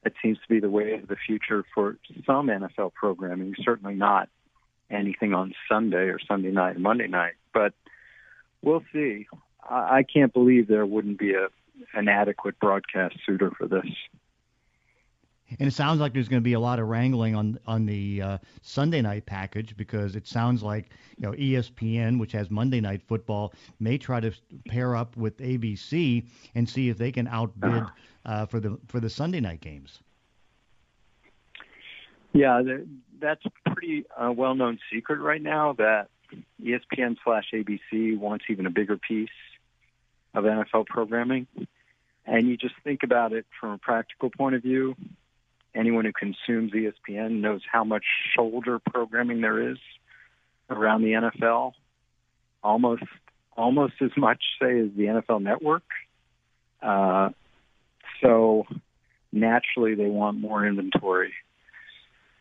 It 0.03 0.13
seems 0.21 0.37
to 0.37 0.47
be 0.47 0.59
the 0.59 0.69
way 0.69 0.93
of 0.93 1.07
the 1.07 1.15
future 1.15 1.65
for 1.73 1.97
some 2.25 2.47
NFL 2.47 2.93
programming. 2.93 3.55
Certainly 3.63 3.95
not 3.95 4.29
anything 4.89 5.33
on 5.33 5.53
Sunday 5.69 6.09
or 6.09 6.19
Sunday 6.19 6.51
night 6.51 6.77
or 6.77 6.79
Monday 6.79 7.07
night, 7.07 7.33
but 7.53 7.73
we'll 8.61 8.83
see. 8.93 9.27
I, 9.67 9.97
I 9.97 10.03
can't 10.03 10.33
believe 10.33 10.67
there 10.67 10.85
wouldn't 10.85 11.19
be 11.19 11.33
a 11.33 11.47
an 11.93 12.07
adequate 12.07 12.59
broadcast 12.59 13.15
suitor 13.25 13.51
for 13.57 13.67
this. 13.67 13.85
And 15.59 15.67
it 15.67 15.73
sounds 15.73 15.99
like 15.99 16.13
there's 16.13 16.27
going 16.27 16.41
to 16.41 16.45
be 16.45 16.53
a 16.53 16.59
lot 16.59 16.79
of 16.79 16.87
wrangling 16.87 17.35
on 17.35 17.59
on 17.65 17.85
the 17.85 18.21
uh, 18.21 18.37
Sunday 18.61 19.01
night 19.01 19.25
package 19.25 19.75
because 19.77 20.15
it 20.15 20.27
sounds 20.27 20.61
like 20.61 20.89
you 21.17 21.27
know 21.27 21.33
ESPN, 21.33 22.19
which 22.19 22.31
has 22.33 22.49
Monday 22.49 22.81
night 22.81 23.01
football, 23.07 23.53
may 23.79 23.97
try 23.97 24.19
to 24.19 24.31
pair 24.67 24.95
up 24.95 25.15
with 25.15 25.37
ABC 25.37 26.25
and 26.55 26.67
see 26.67 26.89
if 26.89 26.97
they 26.97 27.11
can 27.11 27.27
outbid 27.27 27.83
uh, 28.25 28.45
for 28.45 28.59
the 28.59 28.77
for 28.87 28.99
the 28.99 29.09
Sunday 29.09 29.39
night 29.39 29.61
games. 29.61 29.99
Yeah, 32.33 32.61
that's 33.19 33.43
a 33.45 33.69
pretty 33.71 34.05
uh, 34.15 34.31
well-known 34.31 34.77
secret 34.91 35.19
right 35.19 35.41
now 35.41 35.73
that 35.73 36.09
ESPN 36.61 37.15
slash 37.23 37.45
ABC 37.53 38.17
wants 38.17 38.45
even 38.49 38.65
a 38.65 38.69
bigger 38.69 38.97
piece 38.97 39.29
of 40.33 40.43
NFL 40.43 40.85
programming. 40.85 41.47
And 42.25 42.47
you 42.47 42.57
just 42.57 42.75
think 42.83 43.03
about 43.03 43.31
it 43.33 43.45
from 43.59 43.71
a 43.71 43.77
practical 43.77 44.29
point 44.29 44.55
of 44.55 44.61
view. 44.61 44.95
Anyone 45.77 46.05
who 46.05 46.13
consumes 46.13 46.71
ESPN 46.71 47.41
knows 47.41 47.61
how 47.71 47.83
much 47.83 48.03
shoulder 48.35 48.79
programming 48.79 49.41
there 49.41 49.71
is 49.71 49.77
around 50.69 51.03
the 51.03 51.11
NFL. 51.11 51.73
Almost, 52.63 53.03
almost 53.55 53.93
as 54.01 54.09
much, 54.17 54.43
say, 54.59 54.79
as 54.79 54.89
the 54.97 55.03
NFL 55.03 55.43
Network. 55.43 55.83
Uh, 56.81 57.29
so 58.21 58.65
naturally, 59.31 59.93
they 59.93 60.07
want 60.07 60.39
more 60.39 60.65
inventory, 60.65 61.33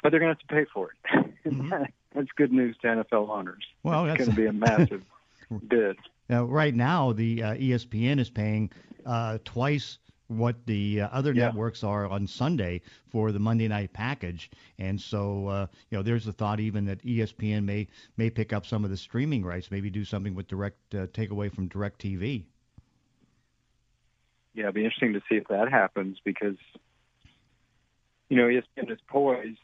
but 0.02 0.11
they're 0.11 0.21
going 0.21 0.35
to 0.35 0.40
have 0.40 0.49
to 0.49 0.55
pay 0.55 0.66
for 0.73 0.90
it. 0.90 1.35
Mm-hmm. 1.45 1.85
that's 2.14 2.28
good 2.37 2.52
news 2.52 2.76
to 2.83 2.87
NFL 2.88 3.28
owners. 3.28 3.62
Well, 3.83 4.07
it's 4.07 4.16
going 4.16 4.31
to 4.31 4.37
be 4.37 4.47
a 4.47 4.52
massive 4.52 5.02
bid. 5.69 5.97
Now, 6.28 6.45
right 6.45 6.75
now, 6.75 7.12
the 7.12 7.43
uh, 7.43 7.55
ESPN 7.55 8.19
is 8.19 8.31
paying 8.31 8.71
uh, 9.05 9.38
twice 9.45 9.99
what 10.28 10.56
the 10.66 11.02
uh, 11.02 11.09
other 11.12 11.33
yeah. 11.33 11.47
networks 11.47 11.85
are 11.85 12.06
on 12.06 12.26
Sunday 12.26 12.83
for 13.11 13.33
the 13.33 13.38
Monday 13.38 13.68
night 13.68 13.92
package, 13.92 14.50
and 14.78 15.00
so 15.00 15.49
uh, 15.49 15.66
you 15.90 15.99
know 15.99 16.02
there's 16.02 16.25
the 16.25 16.33
thought 16.33 16.61
even 16.61 16.85
that 16.87 17.02
ESPN 17.02 17.64
may 17.64 17.88
may 18.16 18.30
pick 18.30 18.52
up 18.52 18.66
some 18.66 18.85
of 18.85 18.90
the 18.90 18.97
streaming 18.97 19.45
rights, 19.45 19.71
maybe 19.71 19.90
do 19.90 20.04
something 20.04 20.35
with 20.35 20.49
direct 20.49 20.95
uh, 20.95 21.06
take 21.12 21.30
away 21.30 21.49
from 21.49 21.68
Direct 21.68 22.00
TV. 22.00 22.45
Yeah, 24.54 24.64
it'd 24.64 24.75
be 24.75 24.85
interesting 24.85 25.12
to 25.12 25.21
see 25.28 25.37
if 25.37 25.49
that 25.49 25.71
happens 25.71 26.18
because 26.25 26.56
you 28.28 28.37
know 28.37 28.45
ESPN 28.45 28.90
is 28.90 28.99
poised 29.09 29.59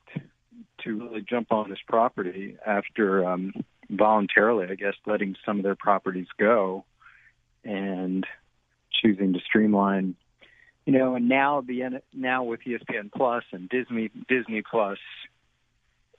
to 0.85 0.99
really 0.99 1.23
jump 1.23 1.53
on 1.53 1.71
this 1.71 1.79
property 1.87 2.57
after 2.65 3.27
um, 3.27 3.53
voluntarily, 3.91 4.67
I 4.71 4.75
guess, 4.75 4.95
letting 5.07 5.37
some 5.45 5.59
of 5.59 5.65
their 5.65 5.77
properties 5.77 6.27
go 6.39 6.85
and 7.65 8.27
choosing 8.91 9.33
to 9.33 9.41
streamline. 9.41 10.17
You 10.85 10.93
know, 10.93 11.15
and 11.15 11.29
now 11.29 11.61
the 11.61 12.01
now 12.13 12.45
with 12.45 12.61
ESPN 12.67 13.13
Plus 13.15 13.45
and 13.53 13.69
Disney 13.69 14.11
Disney 14.29 14.63
Plus, 14.69 14.99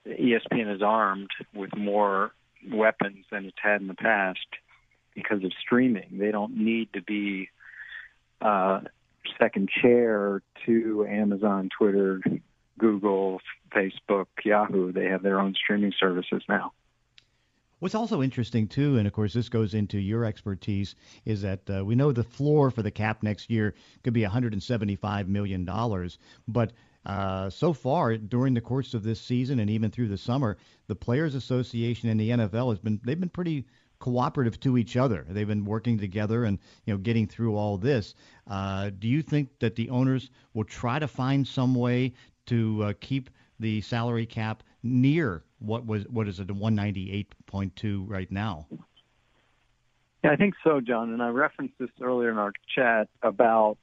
ESPN 0.08 0.74
is 0.74 0.82
armed 0.82 1.32
with 1.54 1.76
more 1.76 2.32
weapons 2.72 3.26
than 3.30 3.46
it's 3.46 3.58
had 3.62 3.82
in 3.82 3.88
the 3.88 3.94
past 3.94 4.48
because 5.14 5.44
of 5.44 5.52
streaming. 5.62 6.18
They 6.18 6.32
don't 6.32 6.58
need 6.58 6.94
to 6.94 7.02
be 7.02 7.50
uh, 8.42 8.82
second 9.40 9.70
chair 9.82 10.42
to 10.66 11.06
Amazon, 11.08 11.70
Twitter, 11.78 12.22
Google, 12.78 13.42
Facebook, 13.76 14.28
Yahoo. 14.44 14.92
They 14.92 15.06
have 15.06 15.24
their 15.24 15.40
own 15.40 15.56
streaming 15.56 15.94
services 16.00 16.44
now. 16.48 16.74
What's 17.84 17.96
also 17.96 18.22
interesting 18.22 18.70
too, 18.70 18.96
and 18.98 19.06
of 19.06 19.12
course 19.12 19.34
this 19.34 19.50
goes 19.50 19.74
into 19.74 20.00
your 20.00 20.24
expertise, 20.24 20.96
is 21.26 21.42
that 21.42 21.70
uh, 21.70 21.84
we 21.84 21.96
know 21.96 22.14
the 22.14 22.24
floor 22.24 22.72
for 22.72 22.82
the 22.82 22.90
cap 22.90 23.22
next 23.22 23.50
year 23.50 23.74
could 24.06 24.14
be 24.14 24.22
175 24.22 25.28
million 25.28 25.66
dollars, 25.66 26.18
but 26.48 26.72
uh, 27.06 27.50
so 27.50 27.74
far 27.74 28.16
during 28.16 28.54
the 28.54 28.62
course 28.62 28.94
of 28.94 29.04
this 29.04 29.20
season 29.20 29.60
and 29.60 29.70
even 29.70 29.92
through 29.92 30.08
the 30.08 30.18
summer, 30.18 30.56
the 30.88 30.96
Players 30.96 31.36
Association 31.36 32.08
and 32.08 32.18
the 32.18 32.30
NFL 32.30 32.70
has 32.70 32.80
been 32.80 33.02
they've 33.04 33.20
been 33.20 33.28
pretty 33.28 33.66
cooperative 34.00 34.62
to 34.62 34.78
each 34.78 34.96
other. 34.96 35.26
They've 35.28 35.46
been 35.46 35.66
working 35.66 36.00
together 36.00 36.46
and 36.46 36.60
you 36.86 36.94
know 36.94 36.98
getting 36.98 37.28
through 37.28 37.58
all 37.58 37.78
this. 37.78 38.16
Uh, 38.48 38.92
do 38.98 39.10
you 39.10 39.22
think 39.22 39.60
that 39.60 39.76
the 39.76 39.90
owners 39.90 40.30
will 40.54 40.64
try 40.64 41.00
to 41.00 41.08
find 41.10 41.46
some 41.46 41.76
way 41.76 42.14
to 42.46 42.82
uh, 42.82 42.94
keep 43.02 43.30
the 43.60 43.82
salary 43.82 44.26
cap 44.26 44.64
near 44.84 45.44
what 45.64 45.86
was 45.86 46.04
what 46.10 46.28
is 46.28 46.40
it, 46.40 46.48
198.2 46.48 48.04
right 48.08 48.32
now? 48.32 48.68
Yeah, 50.24 50.32
I 50.32 50.36
think 50.36 50.56
so, 50.64 50.82
John. 50.82 51.12
And 51.12 51.22
I 51.22 51.30
referenced 51.30 51.76
this 51.80 51.90
earlier 52.02 52.30
in 52.30 52.38
our 52.38 52.54
chat 52.76 53.10
about 53.22 53.78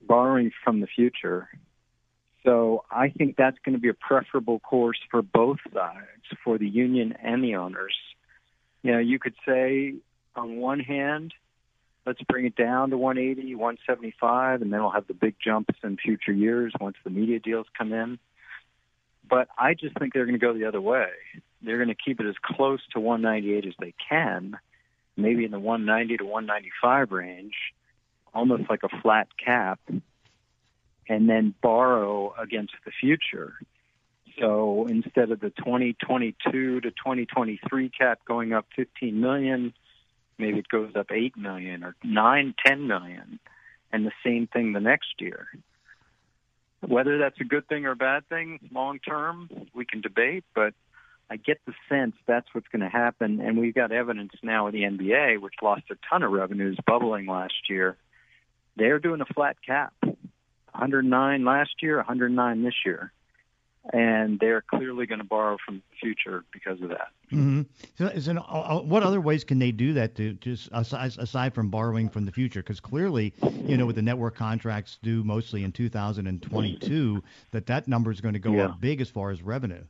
borrowing 0.00 0.52
from 0.64 0.80
the 0.80 0.86
future. 0.86 1.48
So 2.44 2.84
I 2.90 3.10
think 3.10 3.36
that's 3.36 3.58
going 3.64 3.74
to 3.74 3.80
be 3.80 3.88
a 3.88 3.94
preferable 3.94 4.60
course 4.60 4.98
for 5.10 5.20
both 5.20 5.58
sides, 5.74 6.26
for 6.42 6.58
the 6.58 6.68
union 6.68 7.14
and 7.22 7.44
the 7.44 7.56
owners. 7.56 7.94
You 8.82 8.92
know, 8.92 8.98
you 8.98 9.18
could 9.18 9.34
say 9.46 9.94
on 10.34 10.56
one 10.56 10.80
hand, 10.80 11.34
let's 12.06 12.22
bring 12.22 12.46
it 12.46 12.56
down 12.56 12.90
to 12.90 12.96
180, 12.96 13.54
175, 13.54 14.62
and 14.62 14.72
then 14.72 14.80
we'll 14.80 14.90
have 14.90 15.06
the 15.06 15.14
big 15.14 15.34
jumps 15.42 15.74
in 15.84 15.98
future 15.98 16.32
years 16.32 16.72
once 16.80 16.96
the 17.04 17.10
media 17.10 17.38
deals 17.40 17.66
come 17.76 17.92
in. 17.92 18.18
But 19.30 19.48
I 19.56 19.74
just 19.74 19.96
think 19.96 20.12
they're 20.12 20.26
going 20.26 20.38
to 20.38 20.44
go 20.44 20.52
the 20.52 20.66
other 20.66 20.80
way. 20.80 21.10
They're 21.62 21.76
going 21.76 21.88
to 21.88 21.94
keep 21.94 22.20
it 22.20 22.26
as 22.26 22.34
close 22.42 22.80
to 22.92 23.00
198 23.00 23.66
as 23.66 23.74
they 23.78 23.94
can, 24.08 24.58
maybe 25.16 25.44
in 25.44 25.52
the 25.52 25.60
190 25.60 26.16
to 26.18 26.24
195 26.24 27.12
range, 27.12 27.54
almost 28.34 28.68
like 28.68 28.82
a 28.82 29.00
flat 29.00 29.28
cap, 29.42 29.78
and 31.08 31.28
then 31.28 31.54
borrow 31.62 32.34
against 32.38 32.72
the 32.84 32.90
future. 32.90 33.54
So 34.40 34.86
instead 34.88 35.30
of 35.30 35.40
the 35.40 35.50
2022 35.50 36.80
to 36.80 36.90
2023 36.90 37.88
cap 37.90 38.20
going 38.26 38.52
up 38.52 38.66
15 38.74 39.20
million, 39.20 39.74
maybe 40.38 40.58
it 40.58 40.68
goes 40.68 40.96
up 40.96 41.12
8 41.12 41.36
million 41.36 41.84
or 41.84 41.94
9, 42.02 42.54
10 42.66 42.86
million, 42.86 43.38
and 43.92 44.06
the 44.06 44.12
same 44.24 44.46
thing 44.46 44.72
the 44.72 44.80
next 44.80 45.20
year. 45.20 45.46
Whether 46.86 47.18
that's 47.18 47.40
a 47.40 47.44
good 47.44 47.68
thing 47.68 47.86
or 47.86 47.92
a 47.92 47.96
bad 47.96 48.28
thing 48.28 48.58
long 48.72 48.98
term, 48.98 49.48
we 49.74 49.84
can 49.84 50.00
debate, 50.00 50.44
but 50.54 50.74
I 51.30 51.36
get 51.36 51.60
the 51.66 51.74
sense 51.88 52.14
that's 52.26 52.46
what's 52.52 52.68
going 52.68 52.82
to 52.82 52.88
happen. 52.88 53.40
And 53.40 53.58
we've 53.58 53.74
got 53.74 53.92
evidence 53.92 54.32
now 54.42 54.64
with 54.64 54.74
the 54.74 54.82
NBA, 54.82 55.40
which 55.40 55.54
lost 55.62 55.82
a 55.90 55.96
ton 56.08 56.22
of 56.22 56.32
revenues 56.32 56.78
bubbling 56.86 57.26
last 57.26 57.68
year. 57.68 57.96
They're 58.76 58.98
doing 58.98 59.20
a 59.20 59.26
flat 59.26 59.56
cap 59.64 59.92
109 60.02 61.44
last 61.44 61.70
year, 61.82 61.96
109 61.96 62.62
this 62.62 62.74
year 62.84 63.12
and 63.92 64.38
they're 64.38 64.62
clearly 64.62 65.06
going 65.06 65.18
to 65.18 65.24
borrow 65.24 65.56
from 65.64 65.76
the 65.76 65.96
future 66.00 66.44
because 66.52 66.80
of 66.82 66.90
that. 66.90 67.08
Mm-hmm. 67.32 67.62
So, 67.96 68.18
so 68.18 68.36
uh, 68.36 68.40
uh, 68.40 68.82
what 68.82 69.02
other 69.02 69.20
ways 69.20 69.42
can 69.42 69.58
they 69.58 69.72
do 69.72 69.94
that 69.94 70.14
to 70.16 70.34
just 70.34 70.68
aside, 70.72 71.16
aside 71.18 71.54
from 71.54 71.70
borrowing 71.70 72.08
from 72.08 72.26
the 72.26 72.32
future? 72.32 72.60
Because 72.60 72.80
clearly, 72.80 73.32
you 73.64 73.76
know, 73.76 73.86
with 73.86 73.96
the 73.96 74.02
network 74.02 74.36
contracts 74.36 74.98
due 75.02 75.24
mostly 75.24 75.64
in 75.64 75.72
2022, 75.72 77.22
that 77.52 77.66
that 77.66 77.88
number 77.88 78.10
is 78.10 78.20
going 78.20 78.34
to 78.34 78.40
go 78.40 78.52
yeah. 78.52 78.66
up 78.66 78.80
big 78.80 79.00
as 79.00 79.08
far 79.08 79.30
as 79.30 79.42
revenue. 79.42 79.82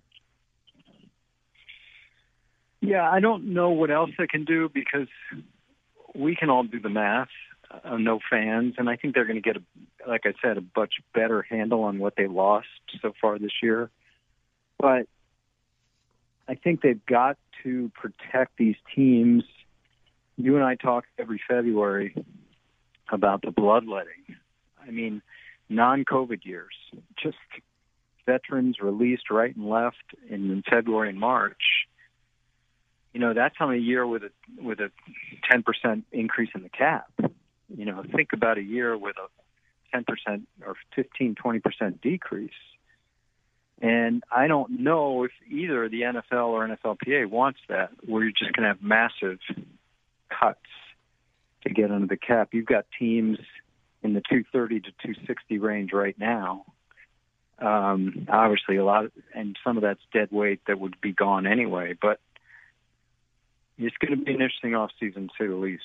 Yeah, 2.81 3.11
I 3.11 3.21
don't 3.21 3.53
know 3.53 3.71
what 3.71 3.91
else 3.91 4.11
they 4.17 4.27
can 4.27 4.45
do 4.45 4.71
because 4.73 5.09
we 6.15 6.35
can 6.35 6.49
all 6.49 6.63
do 6.63 6.81
the 6.81 6.89
math 6.89 7.29
uh, 7.71 7.97
no 7.97 8.19
fans, 8.31 8.75
and 8.79 8.89
I 8.89 8.97
think 8.97 9.15
they're 9.15 9.25
going 9.25 9.41
to 9.41 9.43
get, 9.43 9.57
a, 9.57 10.09
like 10.09 10.23
I 10.25 10.33
said, 10.43 10.59
a 10.59 10.65
much 10.77 10.95
better 11.15 11.43
handle 11.43 11.85
on 11.85 11.99
what 11.99 12.15
they 12.17 12.27
lost 12.27 12.67
so 13.01 13.13
far 13.21 13.39
this 13.39 13.53
year. 13.63 13.91
But 14.79 15.07
I 16.49 16.55
think 16.55 16.83
they've 16.83 17.05
got 17.07 17.37
to 17.63 17.91
protect 17.95 18.57
these 18.57 18.77
teams. 18.95 19.45
You 20.37 20.57
and 20.57 20.65
I 20.65 20.75
talk 20.75 21.05
every 21.19 21.41
February 21.47 22.15
about 23.11 23.43
the 23.43 23.51
bloodletting. 23.51 24.37
I 24.83 24.91
mean, 24.91 25.23
non-COVID 25.69 26.45
years, 26.45 26.75
just 27.23 27.37
veterans 28.27 28.79
released 28.81 29.31
right 29.31 29.55
and 29.55 29.69
left 29.69 29.97
in, 30.29 30.63
February 30.69 31.11
and 31.11 31.21
March. 31.21 31.87
You 33.13 33.21
know, 33.21 33.35
that's 33.35 33.57
on 33.61 33.75
a 33.75 33.79
year 33.79 34.07
with 34.07 34.23
a 34.23 34.31
with 34.63 34.79
a 34.81 34.91
10% 35.53 36.03
increase 36.13 36.51
in 36.55 36.63
the 36.63 36.69
cap 36.69 37.11
you 37.77 37.85
know, 37.85 38.03
think 38.15 38.33
about 38.33 38.59
a 38.59 38.63
year 38.63 38.97
with 38.97 39.17
a 39.17 39.97
10% 39.97 40.43
or 40.67 40.75
15, 40.95 41.35
20% 41.35 42.01
decrease. 42.01 42.51
And 43.83 44.23
I 44.31 44.47
don't 44.47 44.81
know 44.81 45.25
if 45.25 45.33
either 45.51 45.89
the 45.89 46.03
NFL 46.03 46.49
or 46.49 46.69
NFLPA 46.69 47.27
wants 47.31 47.61
that, 47.69 47.91
where 48.05 48.23
you're 48.23 48.33
just 48.33 48.53
going 48.53 48.65
to 48.65 48.69
have 48.69 48.83
massive 48.83 49.39
cuts 50.29 50.61
to 51.63 51.71
get 51.71 51.91
under 51.91 52.07
the 52.07 52.17
cap. 52.17 52.51
You've 52.53 52.67
got 52.67 52.87
teams 52.99 53.39
in 54.03 54.15
the 54.15 54.21
230 54.21 54.81
to 54.81 54.91
260 55.03 55.59
range 55.59 55.93
right 55.93 56.19
now, 56.19 56.65
Um, 57.59 58.27
obviously, 58.31 58.77
a 58.77 58.85
lot, 58.85 59.07
of, 59.07 59.13
and 59.35 59.57
some 59.63 59.77
of 59.77 59.83
that's 59.83 60.01
dead 60.13 60.29
weight 60.31 60.61
that 60.67 60.81
would 60.81 60.99
be 61.01 61.13
gone 61.13 61.47
anyway. 61.47 61.95
But 62.01 62.21
it's 63.79 63.97
going 63.99 64.19
to 64.19 64.25
be 64.25 64.33
an 64.33 64.41
interesting 64.41 64.75
off 64.75 64.91
season, 64.99 65.29
to 65.29 65.35
say 65.39 65.47
the 65.47 65.57
least. 65.57 65.85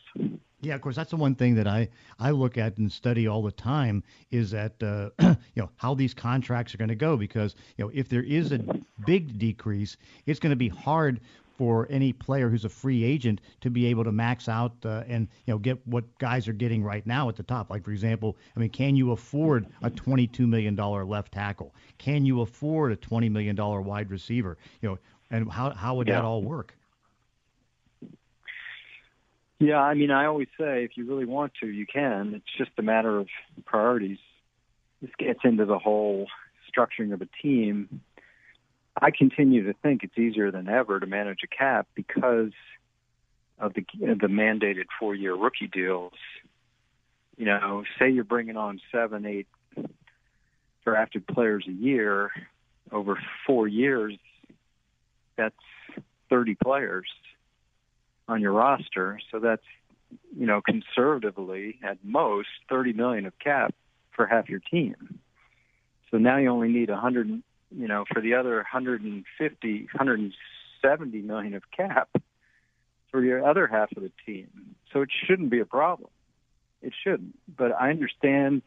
Yeah, 0.66 0.74
of 0.74 0.82
course, 0.82 0.96
that's 0.96 1.12
the 1.12 1.18
one 1.18 1.36
thing 1.36 1.54
that 1.56 1.68
I 1.68 1.90
I 2.20 2.32
look 2.32 2.58
at 2.58 2.80
and 2.80 2.92
study 2.92 3.28
all 3.28 3.44
the 3.44 3.52
time 3.52 4.04
is 4.32 4.50
that 4.52 4.82
uh, 4.82 5.12
you 5.54 5.62
know 5.62 5.70
how 5.76 5.94
these 5.94 6.16
contracts 6.16 6.74
are 6.74 6.80
going 6.80 6.90
to 6.90 6.96
go 6.96 7.16
because 7.16 7.56
you 7.78 7.86
know 7.86 7.92
if 7.94 8.10
there 8.10 8.24
is 8.24 8.52
a 8.52 8.60
big 9.06 9.38
decrease, 9.38 9.96
it's 10.26 10.40
going 10.40 10.50
to 10.50 10.56
be 10.56 10.70
hard 10.70 11.22
for 11.56 11.88
any 11.92 12.12
player 12.12 12.50
who's 12.50 12.66
a 12.66 12.70
free 12.70 13.04
agent 13.04 13.42
to 13.62 13.70
be 13.70 13.86
able 13.86 14.04
to 14.04 14.12
max 14.12 14.50
out 14.50 14.74
uh, 14.86 15.04
and 15.08 15.28
you 15.46 15.54
know 15.54 15.60
get 15.60 15.86
what 15.88 16.04
guys 16.18 16.48
are 16.48 16.54
getting 16.54 16.84
right 16.84 17.06
now 17.06 17.30
at 17.30 17.36
the 17.36 17.44
top. 17.44 17.70
Like 17.70 17.84
for 17.84 17.92
example, 17.92 18.36
I 18.56 18.60
mean, 18.60 18.72
can 18.72 18.96
you 18.96 19.12
afford 19.12 19.68
a 19.84 19.92
22 19.92 20.48
million 20.48 20.74
dollar 20.74 21.06
left 21.06 21.32
tackle? 21.32 21.76
Can 22.00 22.26
you 22.26 22.42
afford 22.42 22.92
a 22.92 22.96
20 22.96 23.30
million 23.30 23.56
dollar 23.56 23.82
wide 23.82 24.10
receiver? 24.10 24.58
You 24.82 24.90
know, 24.90 25.00
and 25.30 25.52
how 25.52 25.70
how 25.76 25.94
would 25.94 26.08
yeah. 26.08 26.16
that 26.16 26.26
all 26.26 26.42
work? 26.42 26.76
Yeah, 29.60 29.80
I 29.80 29.94
mean, 29.94 30.12
I 30.12 30.26
always 30.26 30.48
say 30.58 30.84
if 30.84 30.92
you 30.98 31.06
really 31.06 31.26
want 31.26 31.54
to, 31.62 31.68
you 31.68 31.86
can. 31.86 32.34
It's 32.36 32.58
just 32.58 32.72
a 32.78 32.82
matter 32.82 33.18
of 33.18 33.28
priorities. 33.66 34.18
This 35.02 35.12
gets 35.18 35.40
into 35.44 35.66
the 35.66 35.80
whole 35.80 36.28
structuring 36.74 37.14
of 37.14 37.22
a 37.22 37.28
team 37.42 38.02
I 39.02 39.12
continue 39.12 39.66
to 39.66 39.74
think 39.74 40.04
it's 40.04 40.18
easier 40.18 40.52
than 40.52 40.70
ever 40.70 41.00
to 41.00 41.06
manage 41.06 41.40
a 41.44 41.48
cap 41.48 41.88
because 41.96 42.52
of 43.60 43.74
the 43.74 43.86
the 44.00 44.28
mandated 44.28 44.86
four 45.00 45.14
year 45.14 45.36
rookie 45.36 45.68
deals. 45.68 46.14
You 47.38 47.46
know, 47.46 47.84
say 48.00 48.10
you're 48.10 48.24
bringing 48.24 48.56
on 48.56 48.80
seven, 48.92 49.26
eight 49.26 49.48
drafted 50.86 51.28
players 51.28 51.66
a 51.68 51.72
year 51.72 52.32
over 52.92 53.20
four 53.46 53.68
years. 53.68 54.18
That's 55.36 55.56
30 56.30 56.56
players 56.64 57.08
on 58.28 58.42
your 58.42 58.52
roster. 58.52 59.20
So 59.32 59.40
that's, 59.40 59.66
you 60.38 60.46
know, 60.46 60.62
conservatively 60.62 61.80
at 61.84 61.98
most 62.04 62.50
30 62.70 62.94
million 62.94 63.26
of 63.26 63.38
cap 63.40 63.74
for 64.12 64.26
half 64.26 64.50
your 64.50 64.60
team. 64.60 65.20
So 66.12 66.18
now 66.18 66.38
you 66.38 66.50
only 66.50 66.70
need 66.70 66.90
100 66.90 67.42
you 67.72 67.88
know, 67.88 68.06
for 68.12 68.22
the 68.22 68.36
other 68.36 68.56
150, 68.56 69.80
170 69.94 71.22
million 71.22 71.54
of 71.54 71.64
cap 71.76 72.10
for 73.12 73.24
your 73.24 73.48
other 73.48 73.68
half 73.68 73.92
of 73.96 74.04
the 74.04 74.12
team. 74.26 74.76
So 74.92 75.02
it 75.02 75.10
shouldn't 75.26 75.50
be 75.50 75.60
a 75.60 75.66
problem. 75.66 76.10
It 76.82 76.94
shouldn't. 77.04 77.38
But 77.56 77.72
I 77.72 77.90
understand 77.90 78.62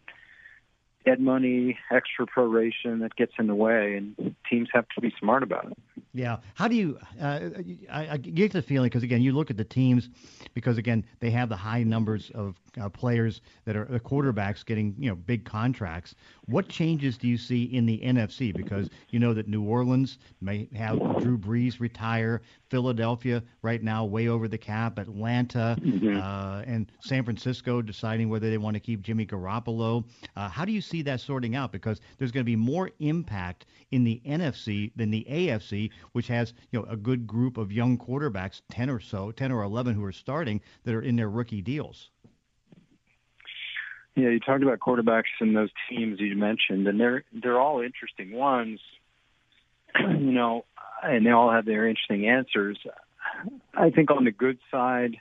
dead 1.05 1.21
money, 1.21 1.79
extra 1.91 2.27
proration 2.27 3.01
that 3.01 3.15
gets 3.17 3.33
in 3.39 3.47
the 3.47 3.55
way, 3.55 3.97
and 3.97 4.35
teams 4.51 4.69
have 4.73 4.87
to 4.95 5.01
be 5.01 5.13
smart 5.19 5.43
about 5.43 5.71
it. 5.71 5.79
Yeah. 6.13 6.39
How 6.55 6.69
do 6.69 6.75
you? 6.75 6.99
Uh, 7.21 7.51
I, 7.91 8.09
I 8.11 8.17
get 8.17 8.53
the 8.53 8.63
feeling 8.63 8.89
because 8.89 9.03
again, 9.03 9.23
you 9.23 9.33
look 9.33 9.51
at 9.51 9.57
the 9.57 9.65
teams 9.65 10.09
because 10.55 10.79
again 10.79 11.05
they 11.21 11.31
have 11.31 11.49
the 11.49 11.57
high 11.57 11.83
numbers 11.83 12.31
of 12.35 12.57
uh, 12.81 12.89
players 12.89 13.41
that 13.65 13.77
are 13.77 13.85
the 13.85 14.01
quarterbacks 14.01 14.65
getting 14.65 14.95
you 14.99 15.11
know 15.11 15.15
big 15.15 15.45
contracts. 15.45 16.15
What 16.47 16.69
changes 16.69 17.19
do 17.19 17.29
you 17.29 17.37
see 17.37 17.65
in 17.65 17.87
the 17.87 17.99
NFC? 17.99 18.55
Because 18.55 18.89
you 19.11 19.19
know 19.19 19.35
that 19.35 19.49
New 19.49 19.63
Orleans 19.63 20.19
may 20.41 20.69
have 20.75 20.99
Drew 21.21 21.37
Brees 21.37 21.79
retire, 21.79 22.41
Philadelphia 22.71 23.43
right 23.63 23.83
now 23.83 24.05
way 24.05 24.29
over 24.29 24.49
the 24.49 24.59
cap, 24.59 24.99
Atlanta, 24.99 25.77
mm-hmm. 25.81 26.19
uh, 26.19 26.63
and 26.63 26.91
San 27.01 27.25
Francisco 27.25 27.83
deciding 27.83 28.29
whether 28.29 28.51
they 28.51 28.59
want 28.59 28.75
to 28.75 28.81
keep 28.81 29.03
Jimmy 29.03 29.27
Garoppolo. 29.27 30.05
Uh, 30.37 30.49
how 30.49 30.65
do 30.65 30.73
you 30.73 30.81
see 30.81 31.03
that 31.03 31.21
sorting 31.21 31.55
out? 31.55 31.73
Because 31.73 32.01
there's 32.19 32.33
going 32.33 32.45
to 32.45 32.51
be 32.51 32.57
more 32.57 32.91
impact 33.01 33.67
in 33.91 34.05
the 34.05 34.21
NFC 34.27 34.93
than 34.97 35.11
the 35.11 35.27
AFC, 35.31 35.91
which 36.13 36.29
has 36.29 36.53
you 36.71 36.81
know 36.81 36.87
a 36.89 36.97
good 36.97 37.27
group 37.27 37.57
of 37.57 37.73
young 37.73 37.99
quarterbacks, 37.99 38.63
ten 38.71 38.91
or 38.91 39.01
so, 39.01 39.31
ten 39.31 39.53
or 39.53 39.63
eleven 39.63 39.95
who 39.95 40.05
are 40.05 40.13
starting 40.13 40.61
that 40.85 40.95
are 40.95 41.03
in 41.03 41.17
their 41.17 41.31
rookie 41.31 41.63
deals. 41.63 42.11
Yeah, 44.17 44.31
you 44.31 44.41
talked 44.41 44.65
about 44.65 44.81
quarterbacks 44.81 45.31
and 45.41 45.57
those 45.57 45.71
teams 45.89 46.19
you 46.19 46.35
mentioned, 46.37 46.89
and 46.89 46.99
they're 46.99 47.25
they're 47.33 47.61
all 47.61 47.81
interesting 47.81 48.33
ones. 48.33 48.81
you 49.99 50.33
know, 50.33 50.65
and 51.03 51.25
they 51.25 51.31
all 51.31 51.53
have 51.53 51.65
their 51.65 51.87
interesting 51.87 52.29
answers. 52.29 52.79
I 53.75 53.91
think 53.91 54.11
on 54.11 54.25
the 54.25 54.33
good 54.33 54.59
side, 54.71 55.17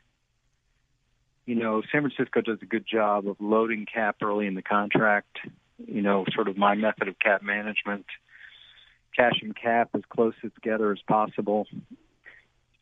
you 1.45 1.56
know, 1.56 1.82
San 1.91 2.02
Francisco 2.02 2.41
does 2.41 2.60
a 2.62 2.65
good 2.65 2.86
job 2.86 3.28
of 3.28 3.38
loading 3.39 3.86
cap 3.86 4.17
early 4.21 4.47
in 4.47 4.56
the 4.56 4.62
contract. 4.62 5.38
You 5.78 6.02
know, 6.02 6.26
sort 6.34 6.47
of 6.47 6.58
my 6.58 6.76
method 6.76 7.08
of 7.08 7.19
cap 7.19 7.43
management, 7.43 8.06
cash 9.17 9.39
and 9.41 9.56
cap 9.56 9.89
as 9.95 10.01
close 10.10 10.34
together 10.41 10.91
as 10.91 10.99
possible. 11.08 11.67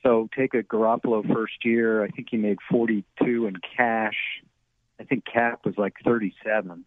So 0.04 0.30
take 0.38 0.54
a 0.54 0.62
Garoppolo 0.62 1.26
first 1.34 1.64
year. 1.64 2.04
I 2.04 2.10
think 2.10 2.28
he 2.30 2.38
made 2.38 2.60
42 2.70 3.48
in 3.48 3.56
cash. 3.76 4.18
I 5.00 5.04
think 5.04 5.24
cap 5.26 5.66
was 5.66 5.76
like 5.78 5.94
37. 6.04 6.86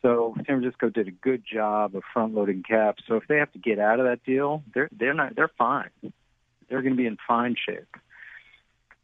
So 0.00 0.34
San 0.36 0.44
Francisco 0.44 0.90
did 0.90 1.08
a 1.08 1.10
good 1.10 1.42
job 1.50 1.96
of 1.96 2.02
front 2.12 2.34
loading 2.34 2.62
cap. 2.62 2.98
So 3.08 3.16
if 3.16 3.24
they 3.26 3.38
have 3.38 3.50
to 3.52 3.58
get 3.58 3.78
out 3.78 4.00
of 4.00 4.06
that 4.06 4.22
deal, 4.22 4.62
they're 4.74 4.88
they're 4.92 5.14
not 5.14 5.34
they're 5.34 5.50
fine. 5.58 5.90
They're 6.68 6.82
going 6.82 6.92
to 6.92 6.96
be 6.96 7.06
in 7.06 7.16
fine 7.26 7.56
shape. 7.56 7.96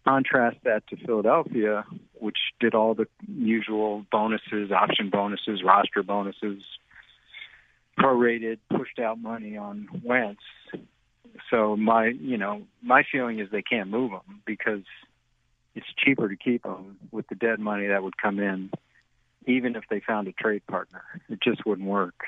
Contrast 0.06 0.58
that 0.64 0.86
to 0.88 0.96
Philadelphia, 0.96 1.84
which 2.14 2.38
did 2.58 2.74
all 2.74 2.94
the 2.94 3.06
usual 3.26 4.04
bonuses, 4.12 4.70
option 4.70 5.10
bonuses, 5.10 5.62
roster 5.64 6.02
bonuses, 6.02 6.62
prorated, 8.00 8.58
pushed 8.76 8.98
out 8.98 9.20
money 9.20 9.56
on 9.56 9.88
Wentz. 10.02 10.42
So 11.50 11.76
my, 11.76 12.06
you 12.06 12.36
know, 12.36 12.62
my 12.82 13.02
feeling 13.10 13.40
is 13.40 13.48
they 13.50 13.62
can't 13.62 13.90
move 13.90 14.10
them 14.10 14.42
because 14.46 14.82
it's 15.74 15.86
cheaper 15.96 16.28
to 16.28 16.36
keep 16.36 16.62
them 16.62 16.98
with 17.10 17.26
the 17.28 17.34
dead 17.34 17.58
money 17.60 17.88
that 17.88 18.02
would 18.02 18.16
come 18.16 18.38
in 18.38 18.70
even 19.46 19.76
if 19.76 19.84
they 19.88 20.00
found 20.00 20.28
a 20.28 20.32
trade 20.32 20.66
partner. 20.66 21.02
It 21.28 21.40
just 21.42 21.64
wouldn't 21.64 21.88
work. 21.88 22.24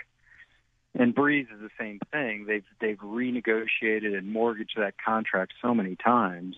And 0.94 1.14
Brees 1.14 1.52
is 1.52 1.61
the 1.61 1.70
same 1.78 2.00
thing. 2.11 2.44
They've 2.46 2.64
they've 2.80 2.98
renegotiated 2.98 4.16
and 4.16 4.30
mortgaged 4.30 4.76
that 4.76 4.94
contract 5.02 5.54
so 5.62 5.74
many 5.74 5.96
times. 5.96 6.56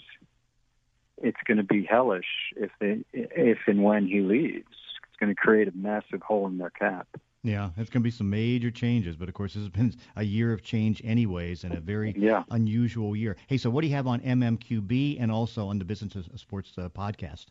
It's 1.22 1.38
going 1.46 1.59
to 1.59 1.64
be 1.64 1.85
hellish 1.85 2.53
if 2.57 2.70
they 2.81 3.05
if 3.12 3.59
and 3.66 3.85
when 3.85 4.07
he 4.07 4.20
leaves. 4.20 4.66
It's 5.09 5.20
going 5.20 5.33
to 5.33 5.40
create 5.40 5.68
a 5.68 5.72
massive 5.77 6.20
hole 6.20 6.48
in 6.48 6.59
their 6.59 6.70
cap. 6.70 7.07
Yeah, 7.45 7.69
it's 7.77 7.91
going 7.91 8.01
to 8.01 8.05
be 8.05 8.11
some 8.11 8.31
major 8.31 8.71
changes, 8.71 9.17
but 9.17 9.29
of 9.29 9.35
course, 9.35 9.53
this 9.53 9.63
has 9.63 9.69
been 9.69 9.95
a 10.17 10.23
year 10.23 10.55
of 10.55 10.63
change, 10.63 11.03
anyways, 11.05 11.63
and 11.65 11.75
a 11.75 11.81
very 11.81 12.15
yeah. 12.17 12.43
unusual 12.51 13.15
year. 13.15 13.37
Hey, 13.49 13.59
so 13.59 13.69
what 13.69 13.83
do 13.83 13.87
you 13.87 13.95
have 13.95 14.07
on 14.07 14.21
MMQB 14.21 15.19
and 15.21 15.31
also 15.31 15.69
on 15.69 15.79
the 15.79 15.85
Business 15.85 16.17
of 16.17 16.41
Sports 16.41 16.73
uh, 16.79 16.89
podcast? 16.89 17.47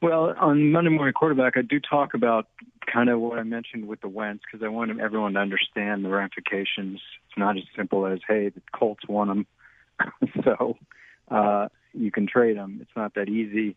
Well, 0.00 0.34
on 0.38 0.70
Monday 0.70 0.90
Morning 0.90 1.14
Quarterback, 1.14 1.56
I 1.56 1.62
do 1.62 1.80
talk 1.80 2.14
about 2.14 2.46
kind 2.86 3.08
of 3.08 3.18
what 3.18 3.40
I 3.40 3.42
mentioned 3.42 3.88
with 3.88 4.00
the 4.02 4.08
Wentz 4.08 4.44
because 4.44 4.64
I 4.64 4.68
want 4.68 5.00
everyone 5.00 5.32
to 5.32 5.40
understand 5.40 6.04
the 6.04 6.10
ramifications. 6.10 7.00
It's 7.26 7.38
not 7.38 7.56
as 7.56 7.64
simple 7.74 8.06
as, 8.06 8.20
hey, 8.28 8.50
the 8.50 8.62
Colts 8.72 9.02
won 9.08 9.26
them, 9.28 9.46
so 10.44 10.76
uh, 11.28 11.68
you 11.92 12.12
can 12.12 12.28
trade 12.28 12.56
them. 12.56 12.78
It's 12.82 12.90
not 12.94 13.14
that 13.14 13.28
easy. 13.28 13.76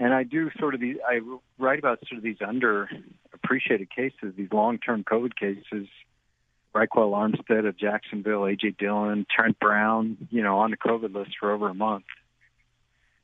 And 0.00 0.14
I 0.14 0.22
do 0.22 0.50
sort 0.58 0.74
of 0.74 0.80
these. 0.80 0.96
I 1.06 1.20
write 1.58 1.78
about 1.78 2.00
sort 2.08 2.18
of 2.18 2.22
these 2.22 2.38
underappreciated 2.38 3.90
cases, 3.94 4.34
these 4.36 4.52
long-term 4.52 5.04
COVID 5.04 5.34
cases. 5.36 5.88
Ryquell 6.74 7.14
Armstead 7.14 7.64
of 7.64 7.76
Jacksonville, 7.76 8.42
AJ 8.42 8.76
Dillon, 8.76 9.26
Trent 9.34 9.58
Brown, 9.58 10.28
you 10.30 10.42
know, 10.42 10.58
on 10.58 10.70
the 10.70 10.76
COVID 10.76 11.14
list 11.14 11.32
for 11.40 11.50
over 11.50 11.68
a 11.68 11.74
month. 11.74 12.04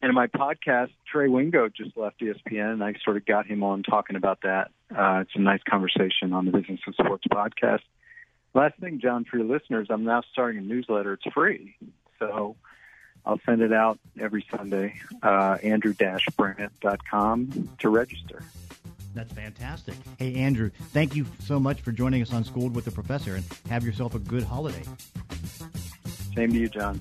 And 0.02 0.10
in 0.10 0.14
my 0.14 0.26
podcast, 0.26 0.90
Trey 1.10 1.28
Wingo 1.28 1.68
just 1.68 1.96
left 1.96 2.20
ESPN, 2.20 2.74
and 2.74 2.84
I 2.84 2.94
sort 3.04 3.16
of 3.16 3.24
got 3.24 3.46
him 3.46 3.62
on 3.62 3.82
talking 3.82 4.16
about 4.16 4.40
that. 4.42 4.70
Uh, 4.94 5.20
it's 5.20 5.30
a 5.34 5.40
nice 5.40 5.62
conversation 5.68 6.32
on 6.32 6.46
the 6.46 6.50
Business 6.50 6.80
of 6.86 6.94
Sports 6.94 7.24
podcast. 7.32 7.80
Last 8.54 8.78
thing, 8.80 9.00
John, 9.00 9.24
for 9.24 9.38
your 9.38 9.46
listeners, 9.46 9.88
I'm 9.90 10.04
now 10.04 10.22
starting 10.32 10.58
a 10.58 10.62
newsletter. 10.62 11.14
It's 11.14 11.24
free, 11.32 11.76
so 12.18 12.56
I'll 13.26 13.40
send 13.46 13.62
it 13.62 13.72
out 13.72 13.98
every 14.20 14.44
Sunday. 14.50 15.00
Uh, 15.22 15.56
Andrew-Brandt.com 15.62 17.70
to 17.78 17.88
register. 17.88 18.42
That's 19.14 19.32
fantastic. 19.32 19.94
Hey, 20.18 20.34
Andrew, 20.34 20.70
thank 20.92 21.14
you 21.14 21.24
so 21.40 21.60
much 21.60 21.82
for 21.82 21.92
joining 21.92 22.20
us 22.20 22.32
on 22.32 22.44
Schooled 22.44 22.74
with 22.74 22.84
the 22.84 22.90
Professor, 22.90 23.36
and 23.36 23.44
have 23.70 23.84
yourself 23.84 24.14
a 24.14 24.18
good 24.18 24.42
holiday. 24.42 24.82
Same 26.34 26.52
to 26.52 26.58
you, 26.58 26.68
John. 26.68 27.00